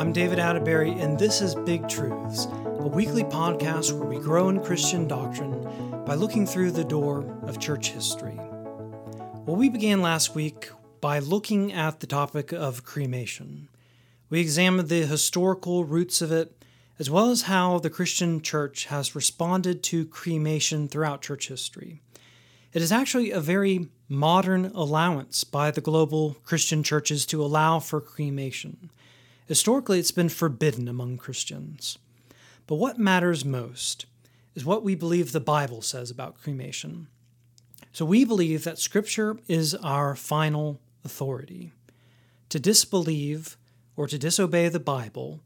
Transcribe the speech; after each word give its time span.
I'm 0.00 0.14
David 0.14 0.38
Atterbury, 0.38 0.92
and 0.92 1.18
this 1.18 1.42
is 1.42 1.54
Big 1.54 1.86
Truths, 1.86 2.46
a 2.46 2.88
weekly 2.88 3.22
podcast 3.22 3.92
where 3.92 4.08
we 4.08 4.18
grow 4.18 4.48
in 4.48 4.64
Christian 4.64 5.06
doctrine 5.06 5.60
by 6.06 6.14
looking 6.14 6.46
through 6.46 6.70
the 6.70 6.84
door 6.84 7.38
of 7.42 7.58
church 7.60 7.90
history. 7.90 8.40
Well, 9.44 9.56
we 9.56 9.68
began 9.68 10.00
last 10.00 10.34
week 10.34 10.70
by 11.02 11.18
looking 11.18 11.74
at 11.74 12.00
the 12.00 12.06
topic 12.06 12.50
of 12.50 12.82
cremation. 12.82 13.68
We 14.30 14.40
examined 14.40 14.88
the 14.88 15.04
historical 15.04 15.84
roots 15.84 16.22
of 16.22 16.32
it, 16.32 16.64
as 16.98 17.10
well 17.10 17.28
as 17.28 17.42
how 17.42 17.78
the 17.78 17.90
Christian 17.90 18.40
church 18.40 18.86
has 18.86 19.14
responded 19.14 19.82
to 19.82 20.06
cremation 20.06 20.88
throughout 20.88 21.20
church 21.20 21.48
history. 21.48 22.00
It 22.72 22.80
is 22.80 22.90
actually 22.90 23.32
a 23.32 23.40
very 23.40 23.90
modern 24.08 24.72
allowance 24.74 25.44
by 25.44 25.70
the 25.70 25.82
global 25.82 26.38
Christian 26.42 26.82
churches 26.82 27.26
to 27.26 27.44
allow 27.44 27.80
for 27.80 28.00
cremation. 28.00 28.88
Historically, 29.50 29.98
it's 29.98 30.12
been 30.12 30.28
forbidden 30.28 30.86
among 30.86 31.16
Christians. 31.16 31.98
But 32.68 32.76
what 32.76 33.00
matters 33.00 33.44
most 33.44 34.06
is 34.54 34.64
what 34.64 34.84
we 34.84 34.94
believe 34.94 35.32
the 35.32 35.40
Bible 35.40 35.82
says 35.82 36.08
about 36.08 36.40
cremation. 36.40 37.08
So 37.90 38.04
we 38.04 38.24
believe 38.24 38.62
that 38.62 38.78
Scripture 38.78 39.38
is 39.48 39.74
our 39.74 40.14
final 40.14 40.80
authority. 41.04 41.72
To 42.50 42.60
disbelieve 42.60 43.56
or 43.96 44.06
to 44.06 44.20
disobey 44.20 44.68
the 44.68 44.78
Bible 44.78 45.40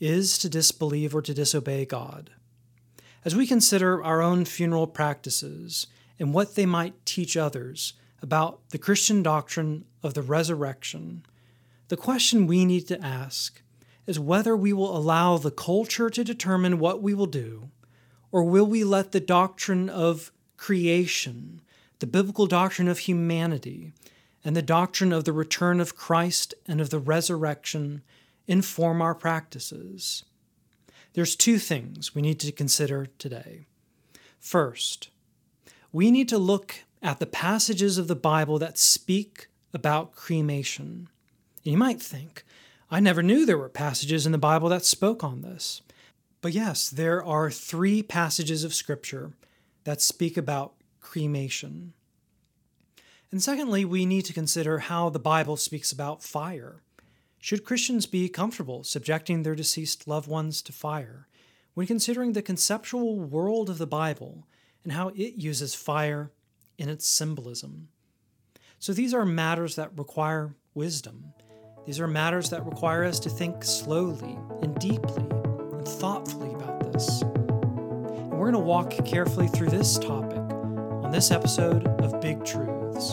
is 0.00 0.36
to 0.38 0.48
disbelieve 0.48 1.14
or 1.14 1.22
to 1.22 1.32
disobey 1.32 1.84
God. 1.84 2.30
As 3.24 3.36
we 3.36 3.46
consider 3.46 4.02
our 4.02 4.20
own 4.20 4.46
funeral 4.46 4.88
practices 4.88 5.86
and 6.18 6.34
what 6.34 6.56
they 6.56 6.66
might 6.66 7.06
teach 7.06 7.36
others 7.36 7.92
about 8.20 8.70
the 8.70 8.78
Christian 8.78 9.22
doctrine 9.22 9.84
of 10.02 10.14
the 10.14 10.22
resurrection, 10.22 11.22
the 11.88 11.96
question 11.96 12.46
we 12.46 12.64
need 12.64 12.86
to 12.88 13.04
ask 13.04 13.62
is 14.06 14.18
whether 14.18 14.56
we 14.56 14.72
will 14.72 14.96
allow 14.96 15.36
the 15.36 15.50
culture 15.50 16.08
to 16.10 16.24
determine 16.24 16.78
what 16.78 17.02
we 17.02 17.14
will 17.14 17.26
do, 17.26 17.70
or 18.30 18.44
will 18.44 18.66
we 18.66 18.84
let 18.84 19.12
the 19.12 19.20
doctrine 19.20 19.88
of 19.88 20.32
creation, 20.56 21.60
the 21.98 22.06
biblical 22.06 22.46
doctrine 22.46 22.88
of 22.88 23.00
humanity, 23.00 23.92
and 24.44 24.56
the 24.56 24.62
doctrine 24.62 25.12
of 25.12 25.24
the 25.24 25.32
return 25.32 25.80
of 25.80 25.96
Christ 25.96 26.54
and 26.66 26.80
of 26.80 26.90
the 26.90 26.98
resurrection 26.98 28.02
inform 28.46 29.02
our 29.02 29.14
practices? 29.14 30.24
There's 31.14 31.36
two 31.36 31.58
things 31.58 32.14
we 32.14 32.22
need 32.22 32.38
to 32.40 32.52
consider 32.52 33.06
today. 33.18 33.66
First, 34.38 35.10
we 35.92 36.10
need 36.10 36.28
to 36.28 36.38
look 36.38 36.84
at 37.02 37.18
the 37.18 37.26
passages 37.26 37.98
of 37.98 38.08
the 38.08 38.14
Bible 38.14 38.58
that 38.58 38.78
speak 38.78 39.48
about 39.72 40.12
cremation. 40.12 41.08
You 41.68 41.76
might 41.76 42.00
think, 42.00 42.44
I 42.90 42.98
never 42.98 43.22
knew 43.22 43.44
there 43.44 43.58
were 43.58 43.68
passages 43.68 44.24
in 44.24 44.32
the 44.32 44.38
Bible 44.38 44.70
that 44.70 44.86
spoke 44.86 45.22
on 45.22 45.42
this. 45.42 45.82
But 46.40 46.54
yes, 46.54 46.88
there 46.88 47.22
are 47.22 47.50
three 47.50 48.02
passages 48.02 48.64
of 48.64 48.72
Scripture 48.72 49.32
that 49.84 50.00
speak 50.00 50.38
about 50.38 50.72
cremation. 50.98 51.92
And 53.30 53.42
secondly, 53.42 53.84
we 53.84 54.06
need 54.06 54.22
to 54.22 54.32
consider 54.32 54.78
how 54.78 55.10
the 55.10 55.18
Bible 55.18 55.58
speaks 55.58 55.92
about 55.92 56.22
fire. 56.22 56.80
Should 57.38 57.66
Christians 57.66 58.06
be 58.06 58.30
comfortable 58.30 58.82
subjecting 58.82 59.42
their 59.42 59.54
deceased 59.54 60.08
loved 60.08 60.26
ones 60.26 60.62
to 60.62 60.72
fire 60.72 61.28
when 61.74 61.86
considering 61.86 62.32
the 62.32 62.40
conceptual 62.40 63.20
world 63.20 63.68
of 63.68 63.76
the 63.76 63.86
Bible 63.86 64.46
and 64.84 64.94
how 64.94 65.08
it 65.10 65.34
uses 65.34 65.74
fire 65.74 66.32
in 66.78 66.88
its 66.88 67.06
symbolism? 67.06 67.88
So 68.78 68.94
these 68.94 69.12
are 69.12 69.26
matters 69.26 69.76
that 69.76 69.98
require 69.98 70.54
wisdom. 70.72 71.34
These 71.88 72.00
are 72.00 72.06
matters 72.06 72.50
that 72.50 72.66
require 72.66 73.02
us 73.02 73.18
to 73.20 73.30
think 73.30 73.64
slowly 73.64 74.38
and 74.60 74.78
deeply 74.78 75.22
and 75.22 75.88
thoughtfully 75.88 76.52
about 76.52 76.92
this. 76.92 77.22
And 77.22 78.28
we're 78.32 78.50
going 78.50 78.52
to 78.52 78.58
walk 78.58 78.90
carefully 79.06 79.48
through 79.48 79.70
this 79.70 79.96
topic 79.96 80.36
on 80.36 81.10
this 81.10 81.30
episode 81.30 81.86
of 82.02 82.20
Big 82.20 82.44
Truths. 82.44 83.12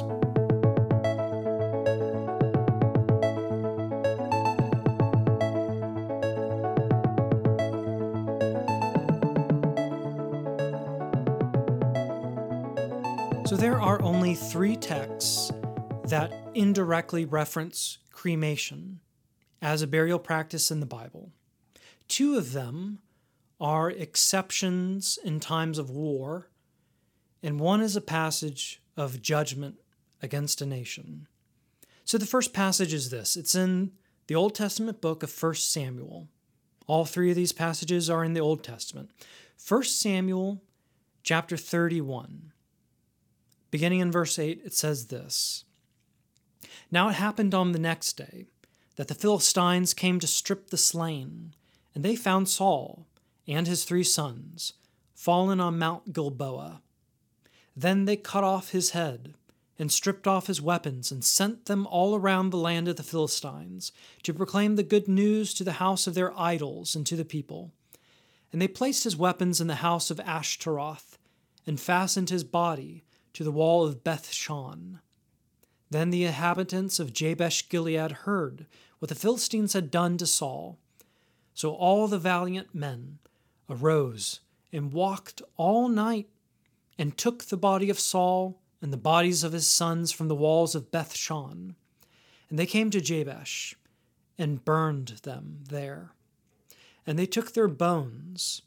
So 13.49 13.55
there 13.55 13.79
are 13.79 14.01
only 14.01 14.35
three 14.35 14.75
texts 14.75 15.49
that 16.03 16.33
indirectly 16.53 17.23
reference 17.23 17.99
cremation 18.25 18.99
as 19.61 19.83
a 19.83 19.87
burial 19.87 20.17
practice 20.17 20.71
in 20.71 20.79
the 20.79 20.85
Bible. 20.87 21.31
Two 22.07 22.39
of 22.39 22.53
them 22.53 22.97
are 23.61 23.91
exceptions 23.91 25.19
in 25.23 25.39
times 25.39 25.77
of 25.77 25.91
war, 25.91 26.49
and 27.43 27.59
one 27.59 27.81
is 27.81 27.95
a 27.95 28.01
passage 28.01 28.81
of 28.97 29.21
judgment 29.21 29.75
against 30.23 30.59
a 30.59 30.65
nation. 30.65 31.27
So 32.03 32.17
the 32.17 32.25
first 32.25 32.51
passage 32.51 32.95
is 32.95 33.11
this 33.11 33.37
it's 33.37 33.53
in 33.53 33.91
the 34.25 34.33
Old 34.33 34.55
Testament 34.55 35.01
book 35.01 35.21
of 35.21 35.43
1 35.43 35.53
Samuel. 35.53 36.27
All 36.87 37.05
three 37.05 37.29
of 37.29 37.35
these 37.35 37.53
passages 37.53 38.09
are 38.09 38.23
in 38.23 38.33
the 38.33 38.41
Old 38.41 38.63
Testament. 38.63 39.11
1 39.67 39.83
Samuel 39.83 40.63
chapter 41.21 41.57
31. 41.57 42.53
Beginning 43.69 43.99
in 43.99 44.11
verse 44.11 44.39
8, 44.39 44.63
it 44.65 44.73
says 44.73 45.09
this 45.09 45.65
Now 46.91 47.09
it 47.09 47.13
happened 47.13 47.53
on 47.53 47.71
the 47.71 47.79
next 47.79 48.13
day 48.13 48.45
that 48.95 49.07
the 49.07 49.15
Philistines 49.15 49.93
came 49.93 50.19
to 50.19 50.27
strip 50.27 50.69
the 50.69 50.77
slain, 50.77 51.53
and 51.93 52.03
they 52.03 52.15
found 52.15 52.49
Saul 52.49 53.05
and 53.47 53.67
his 53.67 53.83
three 53.83 54.03
sons 54.03 54.73
fallen 55.13 55.59
on 55.59 55.79
Mount 55.79 56.13
Gilboa. 56.13 56.81
Then 57.75 58.05
they 58.05 58.15
cut 58.15 58.43
off 58.43 58.71
his 58.71 58.91
head 58.91 59.33
and 59.77 59.91
stripped 59.91 60.27
off 60.27 60.47
his 60.47 60.61
weapons 60.61 61.11
and 61.11 61.23
sent 61.23 61.65
them 61.65 61.85
all 61.87 62.15
around 62.15 62.49
the 62.49 62.57
land 62.57 62.87
of 62.87 62.95
the 62.95 63.03
Philistines 63.03 63.91
to 64.23 64.33
proclaim 64.33 64.75
the 64.75 64.83
good 64.83 65.07
news 65.07 65.53
to 65.53 65.63
the 65.63 65.73
house 65.73 66.07
of 66.07 66.13
their 66.13 66.37
idols 66.39 66.95
and 66.95 67.05
to 67.07 67.15
the 67.15 67.25
people. 67.25 67.71
And 68.53 68.61
they 68.61 68.69
placed 68.69 69.03
his 69.03 69.17
weapons 69.17 69.59
in 69.59 69.67
the 69.67 69.75
house 69.75 70.09
of 70.09 70.19
Ashtaroth 70.21 71.17
and 71.67 71.79
fastened 71.79 72.29
his 72.29 72.45
body 72.45 73.03
to 73.33 73.43
the 73.43 73.51
wall 73.51 73.85
of 73.85 74.03
Beth 74.03 74.31
Shan. 74.31 75.01
Then 75.89 76.09
the 76.09 76.25
inhabitants 76.25 76.99
of 76.99 77.13
Jabesh 77.13 77.69
Gilead 77.69 78.11
heard 78.11 78.65
what 78.99 79.09
the 79.09 79.15
Philistines 79.15 79.73
had 79.73 79.91
done 79.91 80.17
to 80.17 80.25
Saul. 80.25 80.77
So 81.53 81.73
all 81.73 82.07
the 82.07 82.19
valiant 82.19 82.73
men 82.73 83.19
arose 83.69 84.41
and 84.71 84.91
walked 84.91 85.41
all 85.57 85.87
night 85.87 86.27
and 86.97 87.17
took 87.17 87.45
the 87.45 87.57
body 87.57 87.89
of 87.89 87.99
Saul 87.99 88.59
and 88.81 88.91
the 88.91 88.97
bodies 88.97 89.43
of 89.43 89.53
his 89.53 89.67
sons 89.67 90.11
from 90.11 90.27
the 90.27 90.35
walls 90.35 90.75
of 90.75 90.91
Beth 90.91 91.15
Shan. 91.15 91.75
And 92.49 92.59
they 92.59 92.65
came 92.65 92.89
to 92.91 93.01
Jabesh 93.01 93.75
and 94.37 94.63
burned 94.65 95.19
them 95.23 95.59
there. 95.69 96.11
And 97.07 97.17
they 97.17 97.25
took 97.25 97.53
their 97.53 97.67
bones 97.67 98.61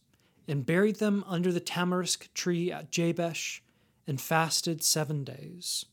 and 0.46 0.64
buried 0.64 0.96
them 0.96 1.24
under 1.26 1.52
the 1.52 1.60
tamarisk 1.60 2.32
tree 2.32 2.72
at 2.72 2.90
Jabesh 2.90 3.62
and 4.06 4.20
fasted 4.20 4.82
seven 4.82 5.24
days. 5.24 5.84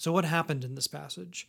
So, 0.00 0.12
what 0.12 0.24
happened 0.24 0.64
in 0.64 0.76
this 0.76 0.86
passage? 0.86 1.46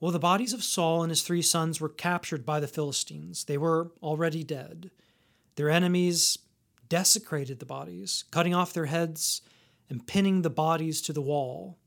Well, 0.00 0.12
the 0.12 0.18
bodies 0.18 0.52
of 0.52 0.62
Saul 0.62 1.02
and 1.02 1.08
his 1.08 1.22
three 1.22 1.40
sons 1.40 1.80
were 1.80 1.88
captured 1.88 2.44
by 2.44 2.60
the 2.60 2.66
Philistines. 2.66 3.44
They 3.44 3.56
were 3.56 3.90
already 4.02 4.44
dead. 4.44 4.90
Their 5.54 5.70
enemies 5.70 6.36
desecrated 6.90 7.58
the 7.58 7.64
bodies, 7.64 8.24
cutting 8.30 8.54
off 8.54 8.74
their 8.74 8.84
heads 8.84 9.40
and 9.88 10.06
pinning 10.06 10.42
the 10.42 10.50
bodies 10.50 11.00
to 11.00 11.14
the 11.14 11.22
wall. 11.22 11.78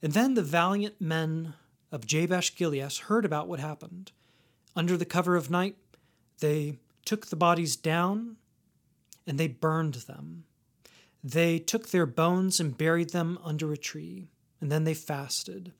And 0.00 0.14
then 0.14 0.32
the 0.32 0.42
valiant 0.42 1.02
men 1.02 1.52
of 1.92 2.06
Jabesh 2.06 2.56
Gilead 2.56 2.96
heard 2.96 3.26
about 3.26 3.46
what 3.46 3.60
happened. 3.60 4.12
Under 4.74 4.96
the 4.96 5.04
cover 5.04 5.36
of 5.36 5.50
night, 5.50 5.76
they 6.40 6.78
took 7.04 7.26
the 7.26 7.36
bodies 7.36 7.76
down 7.76 8.36
and 9.26 9.36
they 9.36 9.48
burned 9.48 9.96
them. 10.06 10.44
They 11.22 11.58
took 11.58 11.90
their 11.90 12.06
bones 12.06 12.58
and 12.58 12.78
buried 12.78 13.10
them 13.10 13.38
under 13.44 13.70
a 13.70 13.76
tree, 13.76 14.30
and 14.60 14.70
then 14.70 14.84
they 14.84 14.94
fasted. 14.94 15.72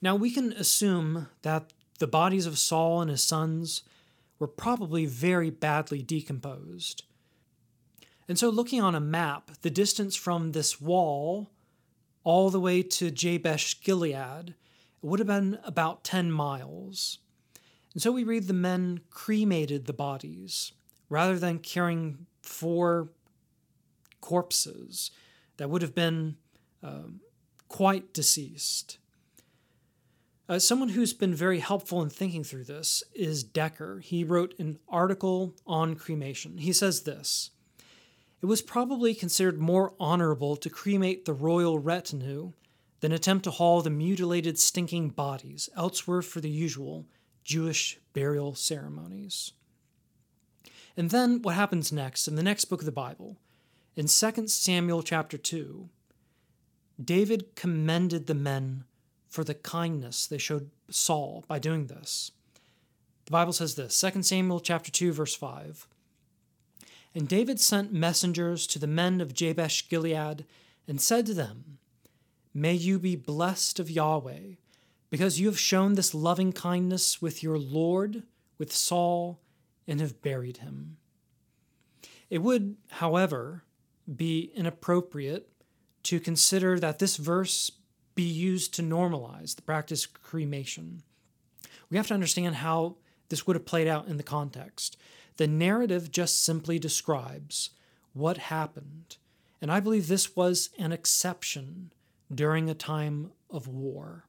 Now 0.00 0.14
we 0.14 0.30
can 0.30 0.52
assume 0.52 1.28
that 1.42 1.72
the 1.98 2.06
bodies 2.06 2.46
of 2.46 2.58
Saul 2.58 3.00
and 3.00 3.10
his 3.10 3.22
sons 3.22 3.82
were 4.38 4.48
probably 4.48 5.06
very 5.06 5.50
badly 5.50 6.02
decomposed. 6.02 7.04
And 8.28 8.38
so, 8.38 8.50
looking 8.50 8.82
on 8.82 8.94
a 8.94 9.00
map, 9.00 9.52
the 9.62 9.70
distance 9.70 10.16
from 10.16 10.52
this 10.52 10.80
wall 10.80 11.50
all 12.24 12.50
the 12.50 12.60
way 12.60 12.82
to 12.82 13.10
Jabesh 13.10 13.80
Gilead 13.80 14.54
would 15.00 15.20
have 15.20 15.28
been 15.28 15.58
about 15.64 16.02
10 16.02 16.32
miles. 16.32 17.18
And 17.92 18.02
so 18.02 18.10
we 18.10 18.24
read 18.24 18.48
the 18.48 18.52
men 18.52 19.00
cremated 19.10 19.86
the 19.86 19.92
bodies 19.92 20.72
rather 21.08 21.38
than 21.38 21.60
carrying 21.60 22.26
four 22.42 23.10
corpses 24.20 25.12
that 25.56 25.70
would 25.70 25.82
have 25.82 25.94
been 25.94 26.36
uh, 26.82 27.04
quite 27.68 28.12
deceased. 28.12 28.98
Uh, 30.48 30.58
someone 30.58 30.90
who's 30.90 31.12
been 31.12 31.34
very 31.34 31.58
helpful 31.58 32.02
in 32.02 32.08
thinking 32.08 32.44
through 32.44 32.64
this 32.64 33.02
is 33.14 33.42
Decker. 33.42 33.98
He 33.98 34.22
wrote 34.22 34.54
an 34.58 34.78
article 34.88 35.56
on 35.66 35.96
cremation. 35.96 36.58
He 36.58 36.72
says 36.72 37.02
this 37.02 37.50
It 38.40 38.46
was 38.46 38.62
probably 38.62 39.14
considered 39.14 39.58
more 39.58 39.94
honorable 39.98 40.56
to 40.56 40.70
cremate 40.70 41.24
the 41.24 41.32
royal 41.32 41.78
retinue 41.78 42.52
than 43.00 43.12
attempt 43.12 43.44
to 43.44 43.50
haul 43.50 43.82
the 43.82 43.90
mutilated, 43.90 44.58
stinking 44.58 45.10
bodies 45.10 45.68
elsewhere 45.76 46.22
for 46.22 46.40
the 46.40 46.50
usual 46.50 47.06
Jewish 47.42 47.98
burial 48.12 48.54
ceremonies. 48.54 49.52
And 50.96 51.10
then 51.10 51.42
what 51.42 51.54
happens 51.56 51.92
next 51.92 52.26
in 52.26 52.36
the 52.36 52.42
next 52.42 52.66
book 52.66 52.80
of 52.80 52.86
the 52.86 52.92
Bible? 52.92 53.36
In 53.96 54.06
2 54.06 54.48
Samuel 54.48 55.02
chapter 55.02 55.36
2, 55.36 55.88
David 57.02 57.54
commended 57.54 58.26
the 58.26 58.34
men 58.34 58.84
for 59.28 59.44
the 59.44 59.54
kindness 59.54 60.26
they 60.26 60.38
showed 60.38 60.70
Saul 60.90 61.44
by 61.46 61.58
doing 61.58 61.86
this. 61.86 62.30
The 63.26 63.32
Bible 63.32 63.52
says 63.52 63.74
this, 63.74 64.00
2 64.00 64.22
Samuel 64.22 64.60
chapter 64.60 64.90
2 64.90 65.12
verse 65.12 65.34
5. 65.34 65.86
And 67.14 67.28
David 67.28 67.60
sent 67.60 67.92
messengers 67.92 68.66
to 68.68 68.78
the 68.78 68.86
men 68.86 69.20
of 69.20 69.34
Jabesh 69.34 69.88
Gilead 69.88 70.44
and 70.86 71.00
said 71.00 71.26
to 71.26 71.34
them, 71.34 71.78
May 72.54 72.74
you 72.74 72.98
be 72.98 73.16
blessed 73.16 73.80
of 73.80 73.90
Yahweh, 73.90 74.54
because 75.10 75.40
you 75.40 75.46
have 75.46 75.58
shown 75.58 75.94
this 75.94 76.14
loving 76.14 76.52
kindness 76.52 77.20
with 77.20 77.42
your 77.42 77.58
Lord, 77.58 78.22
with 78.58 78.72
Saul, 78.72 79.40
and 79.86 80.00
have 80.00 80.22
buried 80.22 80.58
him. 80.58 80.96
It 82.30 82.38
would, 82.38 82.76
however, 82.90 83.64
be 84.14 84.52
inappropriate 84.54 85.48
to 86.06 86.20
consider 86.20 86.78
that 86.78 87.00
this 87.00 87.16
verse 87.16 87.72
be 88.14 88.22
used 88.22 88.72
to 88.74 88.82
normalize 88.82 89.56
the 89.56 89.62
practice 89.62 90.04
of 90.04 90.22
cremation. 90.22 91.02
We 91.90 91.96
have 91.96 92.06
to 92.06 92.14
understand 92.14 92.54
how 92.56 92.94
this 93.28 93.44
would 93.44 93.56
have 93.56 93.66
played 93.66 93.88
out 93.88 94.06
in 94.06 94.16
the 94.16 94.22
context. 94.22 94.96
The 95.36 95.48
narrative 95.48 96.12
just 96.12 96.44
simply 96.44 96.78
describes 96.78 97.70
what 98.12 98.38
happened, 98.38 99.16
and 99.60 99.70
I 99.70 99.80
believe 99.80 100.06
this 100.06 100.36
was 100.36 100.70
an 100.78 100.92
exception 100.92 101.92
during 102.32 102.70
a 102.70 102.74
time 102.74 103.32
of 103.50 103.66
war. 103.66 104.26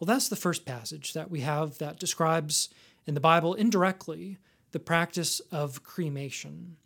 Well, 0.00 0.06
that's 0.06 0.28
the 0.28 0.34
first 0.34 0.66
passage 0.66 1.12
that 1.12 1.30
we 1.30 1.42
have 1.42 1.78
that 1.78 2.00
describes 2.00 2.70
in 3.06 3.14
the 3.14 3.20
Bible 3.20 3.54
indirectly 3.54 4.38
the 4.72 4.80
practice 4.80 5.38
of 5.52 5.84
cremation. 5.84 6.76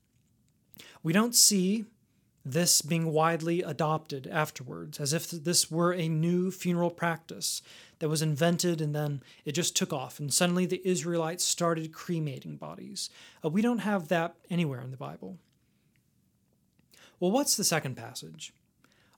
We 1.02 1.14
don't 1.14 1.34
see 1.34 1.86
this 2.44 2.82
being 2.82 3.12
widely 3.12 3.62
adopted 3.62 4.26
afterwards, 4.26 5.00
as 5.00 5.12
if 5.12 5.30
this 5.30 5.70
were 5.70 5.94
a 5.94 6.08
new 6.08 6.50
funeral 6.50 6.90
practice 6.90 7.62
that 8.00 8.08
was 8.08 8.20
invented 8.20 8.80
and 8.80 8.94
then 8.94 9.22
it 9.44 9.52
just 9.52 9.74
took 9.74 9.92
off, 9.92 10.20
and 10.20 10.32
suddenly 10.32 10.66
the 10.66 10.86
Israelites 10.86 11.44
started 11.44 11.92
cremating 11.92 12.56
bodies. 12.56 13.08
Uh, 13.44 13.48
we 13.48 13.62
don't 13.62 13.78
have 13.78 14.08
that 14.08 14.34
anywhere 14.50 14.80
in 14.80 14.90
the 14.90 14.96
Bible. 14.96 15.38
Well, 17.18 17.30
what's 17.30 17.56
the 17.56 17.64
second 17.64 17.96
passage? 17.96 18.52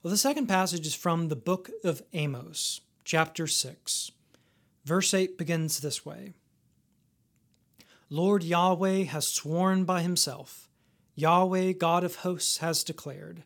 Well, 0.01 0.11
the 0.11 0.17
second 0.17 0.47
passage 0.47 0.85
is 0.87 0.95
from 0.95 1.27
the 1.27 1.35
book 1.35 1.69
of 1.83 2.03
Amos, 2.13 2.79
chapter 3.03 3.47
6. 3.47 4.11
Verse 4.85 5.13
8 5.13 5.37
begins 5.37 5.79
this 5.79 6.05
way 6.05 6.33
Lord 8.09 8.43
Yahweh 8.43 9.03
has 9.03 9.27
sworn 9.27 9.83
by 9.83 10.01
himself 10.01 10.66
Yahweh, 11.19 11.71
God 11.71 12.03
of 12.03 12.17
hosts, 12.17 12.59
has 12.59 12.83
declared 12.83 13.43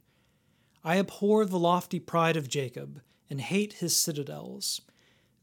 I 0.84 1.00
abhor 1.00 1.46
the 1.46 1.58
lofty 1.58 2.00
pride 2.00 2.36
of 2.36 2.50
Jacob 2.50 3.02
and 3.30 3.40
hate 3.40 3.74
his 3.74 3.96
citadels. 3.96 4.82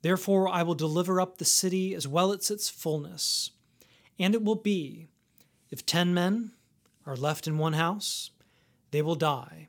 Therefore, 0.02 0.46
I 0.46 0.62
will 0.62 0.74
deliver 0.74 1.22
up 1.22 1.38
the 1.38 1.46
city 1.46 1.94
as 1.94 2.06
well 2.06 2.30
as 2.30 2.50
its 2.50 2.68
fullness. 2.68 3.52
And 4.18 4.34
it 4.34 4.44
will 4.44 4.56
be, 4.56 5.08
if 5.70 5.86
ten 5.86 6.12
men 6.12 6.52
are 7.06 7.16
left 7.16 7.46
in 7.46 7.56
one 7.56 7.72
house, 7.72 8.30
they 8.90 9.00
will 9.00 9.14
die. 9.14 9.68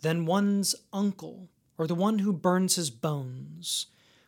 Then 0.00 0.26
one's 0.26 0.76
uncle, 0.92 1.48
or 1.76 1.88
the 1.88 1.96
one 1.96 2.20
who 2.20 2.32
burns 2.32 2.76
his 2.76 2.90
bones, 2.90 3.86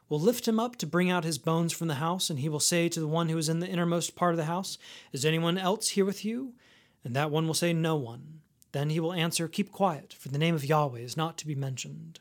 will 0.08 0.20
lift 0.20 0.48
him 0.48 0.58
up 0.58 0.74
to 0.76 0.86
bring 0.86 1.10
out 1.10 1.22
his 1.22 1.38
bones 1.38 1.72
from 1.72 1.86
the 1.86 1.94
house, 1.94 2.28
and 2.28 2.40
he 2.40 2.48
will 2.48 2.60
say 2.60 2.88
to 2.88 2.98
the 2.98 3.06
one 3.06 3.28
who 3.28 3.38
is 3.38 3.48
in 3.48 3.60
the 3.60 3.68
innermost 3.68 4.16
part 4.16 4.32
of 4.32 4.38
the 4.38 4.46
house, 4.46 4.78
Is 5.12 5.24
anyone 5.24 5.58
else 5.58 5.90
here 5.90 6.04
with 6.04 6.24
you? 6.24 6.54
And 7.04 7.14
that 7.16 7.30
one 7.30 7.46
will 7.46 7.54
say, 7.54 7.72
No 7.72 7.96
one. 7.96 8.40
Then 8.72 8.90
he 8.90 9.00
will 9.00 9.12
answer, 9.12 9.48
Keep 9.48 9.70
quiet, 9.72 10.14
for 10.18 10.28
the 10.28 10.38
name 10.38 10.54
of 10.54 10.64
Yahweh 10.64 11.00
is 11.00 11.16
not 11.16 11.36
to 11.38 11.46
be 11.46 11.54
mentioned. 11.54 12.20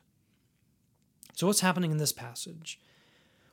So, 1.36 1.48
what's 1.48 1.62
happening 1.62 1.92
in 1.92 1.98
this 1.98 2.12
passage? 2.12 2.80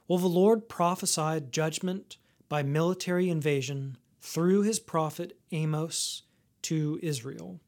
Well, 0.07 0.19
the 0.19 0.27
Lord 0.27 0.69
prophesied 0.69 1.53
judgment 1.53 2.17
by 2.49 2.63
military 2.63 3.29
invasion 3.29 3.99
through 4.21 4.63
his 4.63 4.81
prophet 4.81 5.39
Amos 5.53 6.23
to 6.63 6.99
Israel. 7.03 7.61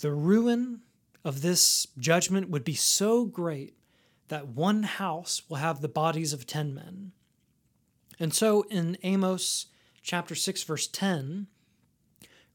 The 0.00 0.12
ruin 0.12 0.80
of 1.24 1.42
this 1.42 1.86
judgment 1.98 2.50
would 2.50 2.64
be 2.64 2.74
so 2.74 3.24
great 3.24 3.74
that 4.28 4.48
one 4.48 4.84
house 4.84 5.42
will 5.48 5.56
have 5.56 5.80
the 5.80 5.88
bodies 5.88 6.32
of 6.32 6.46
ten 6.46 6.74
men. 6.74 7.12
And 8.18 8.32
so 8.32 8.62
in 8.70 8.96
Amos 9.02 9.66
chapter 10.02 10.34
6, 10.34 10.62
verse 10.62 10.86
10, 10.86 11.46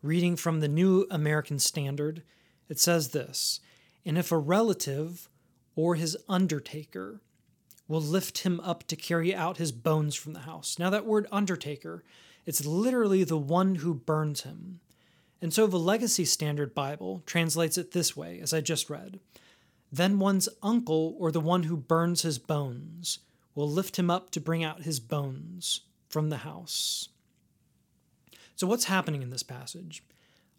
Reading 0.06 0.36
from 0.36 0.60
the 0.60 0.68
New 0.68 1.08
American 1.10 1.58
Standard, 1.58 2.22
it 2.70 2.80
says 2.80 3.10
this 3.10 3.60
And 4.06 4.20
if 4.20 4.32
a 4.32 4.38
relative 4.38 5.28
or 5.76 5.96
his 5.96 6.16
undertaker 6.30 7.22
will 7.88 8.02
lift 8.02 8.44
him 8.44 8.60
up 8.60 8.86
to 8.86 8.96
carry 8.96 9.34
out 9.34 9.58
his 9.58 9.72
bones 9.72 10.14
from 10.14 10.34
the 10.34 10.42
house. 10.42 10.78
Now, 10.78 10.92
that 10.92 11.08
word 11.08 11.26
undertaker, 11.32 12.04
it's 12.46 12.68
literally 12.68 13.24
the 13.24 13.40
one 13.40 13.78
who 13.78 13.96
burns 13.96 14.42
him. 14.42 14.80
And 15.42 15.52
so 15.52 15.66
the 15.66 15.80
Legacy 15.80 16.26
Standard 16.26 16.76
Bible 16.76 17.24
translates 17.26 17.76
it 17.76 17.92
this 17.92 18.16
way, 18.16 18.40
as 18.40 18.54
I 18.54 18.62
just 18.62 18.92
read 18.92 19.20
Then 19.92 20.20
one's 20.20 20.48
uncle 20.62 21.16
or 21.18 21.32
the 21.32 21.40
one 21.40 21.64
who 21.64 21.76
burns 21.76 22.22
his 22.22 22.38
bones 22.38 23.22
will 23.56 23.68
lift 23.68 23.98
him 23.98 24.12
up 24.12 24.30
to 24.32 24.40
bring 24.40 24.64
out 24.64 24.84
his 24.84 25.00
bones 25.00 25.82
from 26.10 26.30
the 26.30 26.38
house. 26.38 27.10
So, 28.56 28.68
what's 28.68 28.86
happening 28.86 29.22
in 29.22 29.30
this 29.30 29.44
passage? 29.44 30.04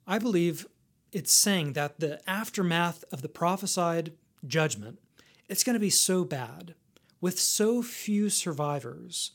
I 0.07 0.19
believe 0.19 0.67
it's 1.13 1.33
saying 1.33 1.73
that 1.73 1.99
the 1.99 2.21
aftermath 2.29 3.05
of 3.11 3.23
the 3.23 3.29
prophesied 3.29 4.13
judgment, 4.47 4.99
it's 5.49 5.65
going 5.65 5.75
to 5.75 5.81
be 5.81 5.91
so 5.91 6.25
bad 6.25 6.75
with 7.21 7.41
so 7.41 7.83
few 7.83 8.29
survivors 8.29 9.33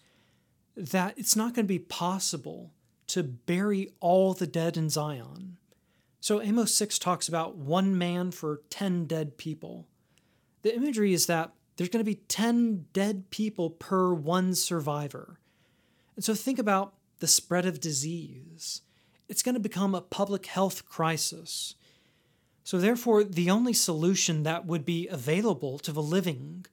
that 0.75 1.17
it's 1.17 1.35
not 1.35 1.53
going 1.53 1.65
to 1.65 1.73
be 1.73 1.79
possible 1.79 2.71
to 3.07 3.23
bury 3.23 3.89
all 3.99 4.33
the 4.33 4.47
dead 4.47 4.77
in 4.77 4.89
Zion. 4.89 5.57
So 6.19 6.41
Amos 6.41 6.73
6 6.75 6.99
talks 6.99 7.27
about 7.27 7.57
one 7.57 7.97
man 7.97 8.31
for 8.31 8.61
10 8.69 9.05
dead 9.05 9.37
people. 9.37 9.87
The 10.61 10.75
imagery 10.75 11.13
is 11.13 11.25
that 11.25 11.51
there's 11.75 11.89
going 11.89 12.05
to 12.05 12.09
be 12.09 12.21
10 12.27 12.85
dead 12.93 13.31
people 13.31 13.71
per 13.71 14.13
one 14.13 14.53
survivor. 14.53 15.39
And 16.15 16.23
so 16.23 16.35
think 16.35 16.59
about 16.59 16.93
the 17.21 17.27
spread 17.27 17.65
of 17.65 17.79
disease. 17.79 18.81
It's 19.29 19.43
going 19.43 19.53
to 19.53 19.61
become 19.61 19.95
a 19.95 20.01
public 20.01 20.47
health 20.47 20.85
crisis. 20.85 21.75
So, 22.63 22.77
therefore, 22.77 23.23
the 23.23 23.49
only 23.49 23.73
solution 23.73 24.43
that 24.43 24.65
would 24.65 24.83
be 24.83 25.07
available 25.07 25.79
to 25.79 25.91
the 25.91 26.01
living 26.01 26.65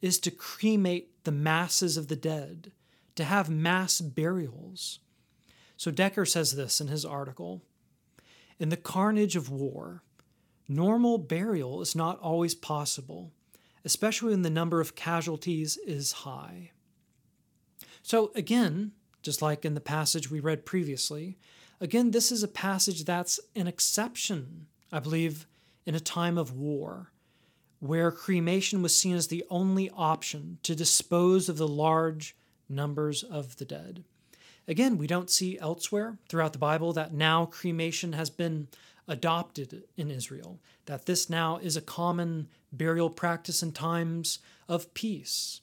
is 0.00 0.18
to 0.20 0.30
cremate 0.30 1.24
the 1.24 1.32
masses 1.32 1.96
of 1.96 2.08
the 2.08 2.16
dead, 2.16 2.70
to 3.16 3.24
have 3.24 3.48
mass 3.48 4.00
burials. 4.00 5.00
So, 5.76 5.90
Decker 5.90 6.26
says 6.26 6.54
this 6.54 6.80
in 6.80 6.88
his 6.88 7.04
article 7.04 7.62
In 8.58 8.68
the 8.68 8.76
carnage 8.76 9.36
of 9.36 9.50
war, 9.50 10.02
normal 10.68 11.16
burial 11.16 11.80
is 11.80 11.96
not 11.96 12.20
always 12.20 12.54
possible, 12.54 13.32
especially 13.84 14.30
when 14.30 14.42
the 14.42 14.50
number 14.50 14.80
of 14.80 14.94
casualties 14.94 15.78
is 15.78 16.12
high. 16.12 16.72
So, 18.02 18.32
again, 18.34 18.92
just 19.24 19.42
like 19.42 19.64
in 19.64 19.74
the 19.74 19.80
passage 19.80 20.30
we 20.30 20.38
read 20.38 20.64
previously. 20.64 21.38
Again, 21.80 22.12
this 22.12 22.30
is 22.30 22.42
a 22.42 22.48
passage 22.48 23.04
that's 23.04 23.40
an 23.56 23.66
exception, 23.66 24.66
I 24.92 25.00
believe, 25.00 25.46
in 25.86 25.94
a 25.94 26.00
time 26.00 26.38
of 26.38 26.56
war, 26.56 27.10
where 27.80 28.12
cremation 28.12 28.82
was 28.82 28.94
seen 28.94 29.16
as 29.16 29.26
the 29.26 29.44
only 29.50 29.90
option 29.90 30.58
to 30.62 30.76
dispose 30.76 31.48
of 31.48 31.56
the 31.56 31.66
large 31.66 32.36
numbers 32.68 33.22
of 33.22 33.56
the 33.56 33.64
dead. 33.64 34.04
Again, 34.68 34.96
we 34.96 35.06
don't 35.06 35.30
see 35.30 35.58
elsewhere 35.58 36.18
throughout 36.28 36.52
the 36.52 36.58
Bible 36.58 36.92
that 36.92 37.12
now 37.12 37.46
cremation 37.46 38.12
has 38.12 38.30
been 38.30 38.68
adopted 39.08 39.84
in 39.96 40.10
Israel, 40.10 40.60
that 40.86 41.06
this 41.06 41.28
now 41.28 41.58
is 41.58 41.76
a 41.76 41.82
common 41.82 42.48
burial 42.72 43.10
practice 43.10 43.62
in 43.62 43.72
times 43.72 44.38
of 44.68 44.94
peace. 44.94 45.60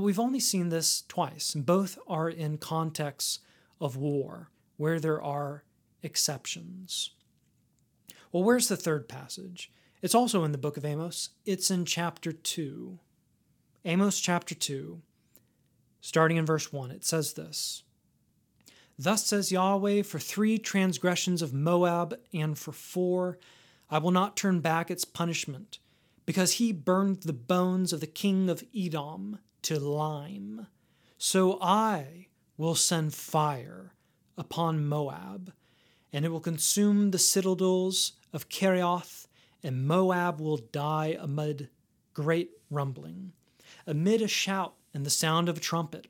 We've 0.00 0.18
only 0.18 0.40
seen 0.40 0.68
this 0.68 1.02
twice, 1.08 1.54
and 1.54 1.66
both 1.66 1.98
are 2.06 2.28
in 2.28 2.58
contexts 2.58 3.40
of 3.80 3.96
war, 3.96 4.50
where 4.76 5.00
there 5.00 5.22
are 5.22 5.64
exceptions. 6.02 7.10
Well, 8.30 8.44
where's 8.44 8.68
the 8.68 8.76
third 8.76 9.08
passage? 9.08 9.70
It's 10.00 10.14
also 10.14 10.44
in 10.44 10.52
the 10.52 10.58
book 10.58 10.76
of 10.76 10.84
Amos. 10.84 11.30
It's 11.44 11.70
in 11.70 11.84
chapter 11.84 12.32
2. 12.32 12.98
Amos 13.84 14.20
chapter 14.20 14.54
2, 14.54 15.00
starting 16.00 16.36
in 16.36 16.46
verse 16.46 16.72
1, 16.72 16.90
it 16.92 17.04
says 17.04 17.32
this 17.32 17.82
Thus 18.98 19.26
says 19.26 19.50
Yahweh, 19.50 20.02
for 20.02 20.18
three 20.18 20.58
transgressions 20.58 21.42
of 21.42 21.52
Moab 21.52 22.18
and 22.32 22.56
for 22.56 22.72
four, 22.72 23.38
I 23.90 23.98
will 23.98 24.10
not 24.12 24.36
turn 24.36 24.60
back 24.60 24.90
its 24.90 25.04
punishment, 25.04 25.78
because 26.24 26.52
he 26.52 26.72
burned 26.72 27.22
the 27.22 27.32
bones 27.32 27.92
of 27.92 28.00
the 28.00 28.06
king 28.06 28.48
of 28.48 28.62
Edom 28.74 29.38
to 29.62 29.78
lime. 29.78 30.66
So 31.18 31.58
I 31.60 32.26
will 32.56 32.74
send 32.74 33.14
fire 33.14 33.94
upon 34.36 34.86
Moab, 34.86 35.52
and 36.12 36.24
it 36.24 36.30
will 36.30 36.40
consume 36.40 37.10
the 37.10 37.18
citadels 37.18 38.12
of 38.32 38.48
Kerioth, 38.48 39.26
and 39.62 39.86
Moab 39.86 40.40
will 40.40 40.56
die 40.56 41.16
amid 41.18 41.68
great 42.14 42.50
rumbling, 42.70 43.32
amid 43.86 44.22
a 44.22 44.28
shout 44.28 44.74
and 44.92 45.06
the 45.06 45.10
sound 45.10 45.48
of 45.48 45.58
a 45.58 45.60
trumpet. 45.60 46.08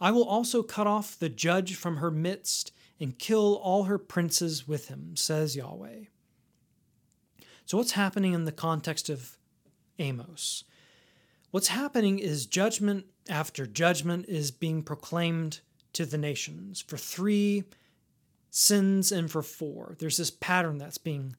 I 0.00 0.10
will 0.10 0.24
also 0.24 0.62
cut 0.62 0.86
off 0.86 1.18
the 1.18 1.28
judge 1.28 1.74
from 1.74 1.98
her 1.98 2.10
midst 2.10 2.72
and 2.98 3.18
kill 3.18 3.56
all 3.62 3.84
her 3.84 3.98
princes 3.98 4.66
with 4.66 4.88
him, 4.88 5.16
says 5.16 5.56
Yahweh. 5.56 6.04
So, 7.66 7.76
what's 7.76 7.92
happening 7.92 8.32
in 8.32 8.46
the 8.46 8.52
context 8.52 9.08
of 9.08 9.38
Amos? 9.98 10.64
What's 11.50 11.68
happening 11.68 12.18
is 12.18 12.46
judgment 12.46 13.06
after 13.28 13.66
judgment 13.66 14.26
is 14.28 14.50
being 14.50 14.82
proclaimed 14.82 15.60
to 15.94 16.06
the 16.06 16.18
nations 16.18 16.80
for 16.80 16.96
three 16.96 17.64
sins 18.50 19.10
and 19.10 19.30
for 19.30 19.42
four. 19.42 19.96
There's 19.98 20.16
this 20.16 20.30
pattern 20.30 20.78
that's 20.78 20.98
being 20.98 21.34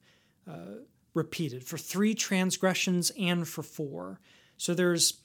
uh, 0.48 0.80
repeated 1.14 1.64
for 1.64 1.78
three 1.78 2.14
transgressions 2.14 3.10
and 3.18 3.48
for 3.48 3.62
four. 3.62 4.20
So 4.56 4.74
there's 4.74 5.22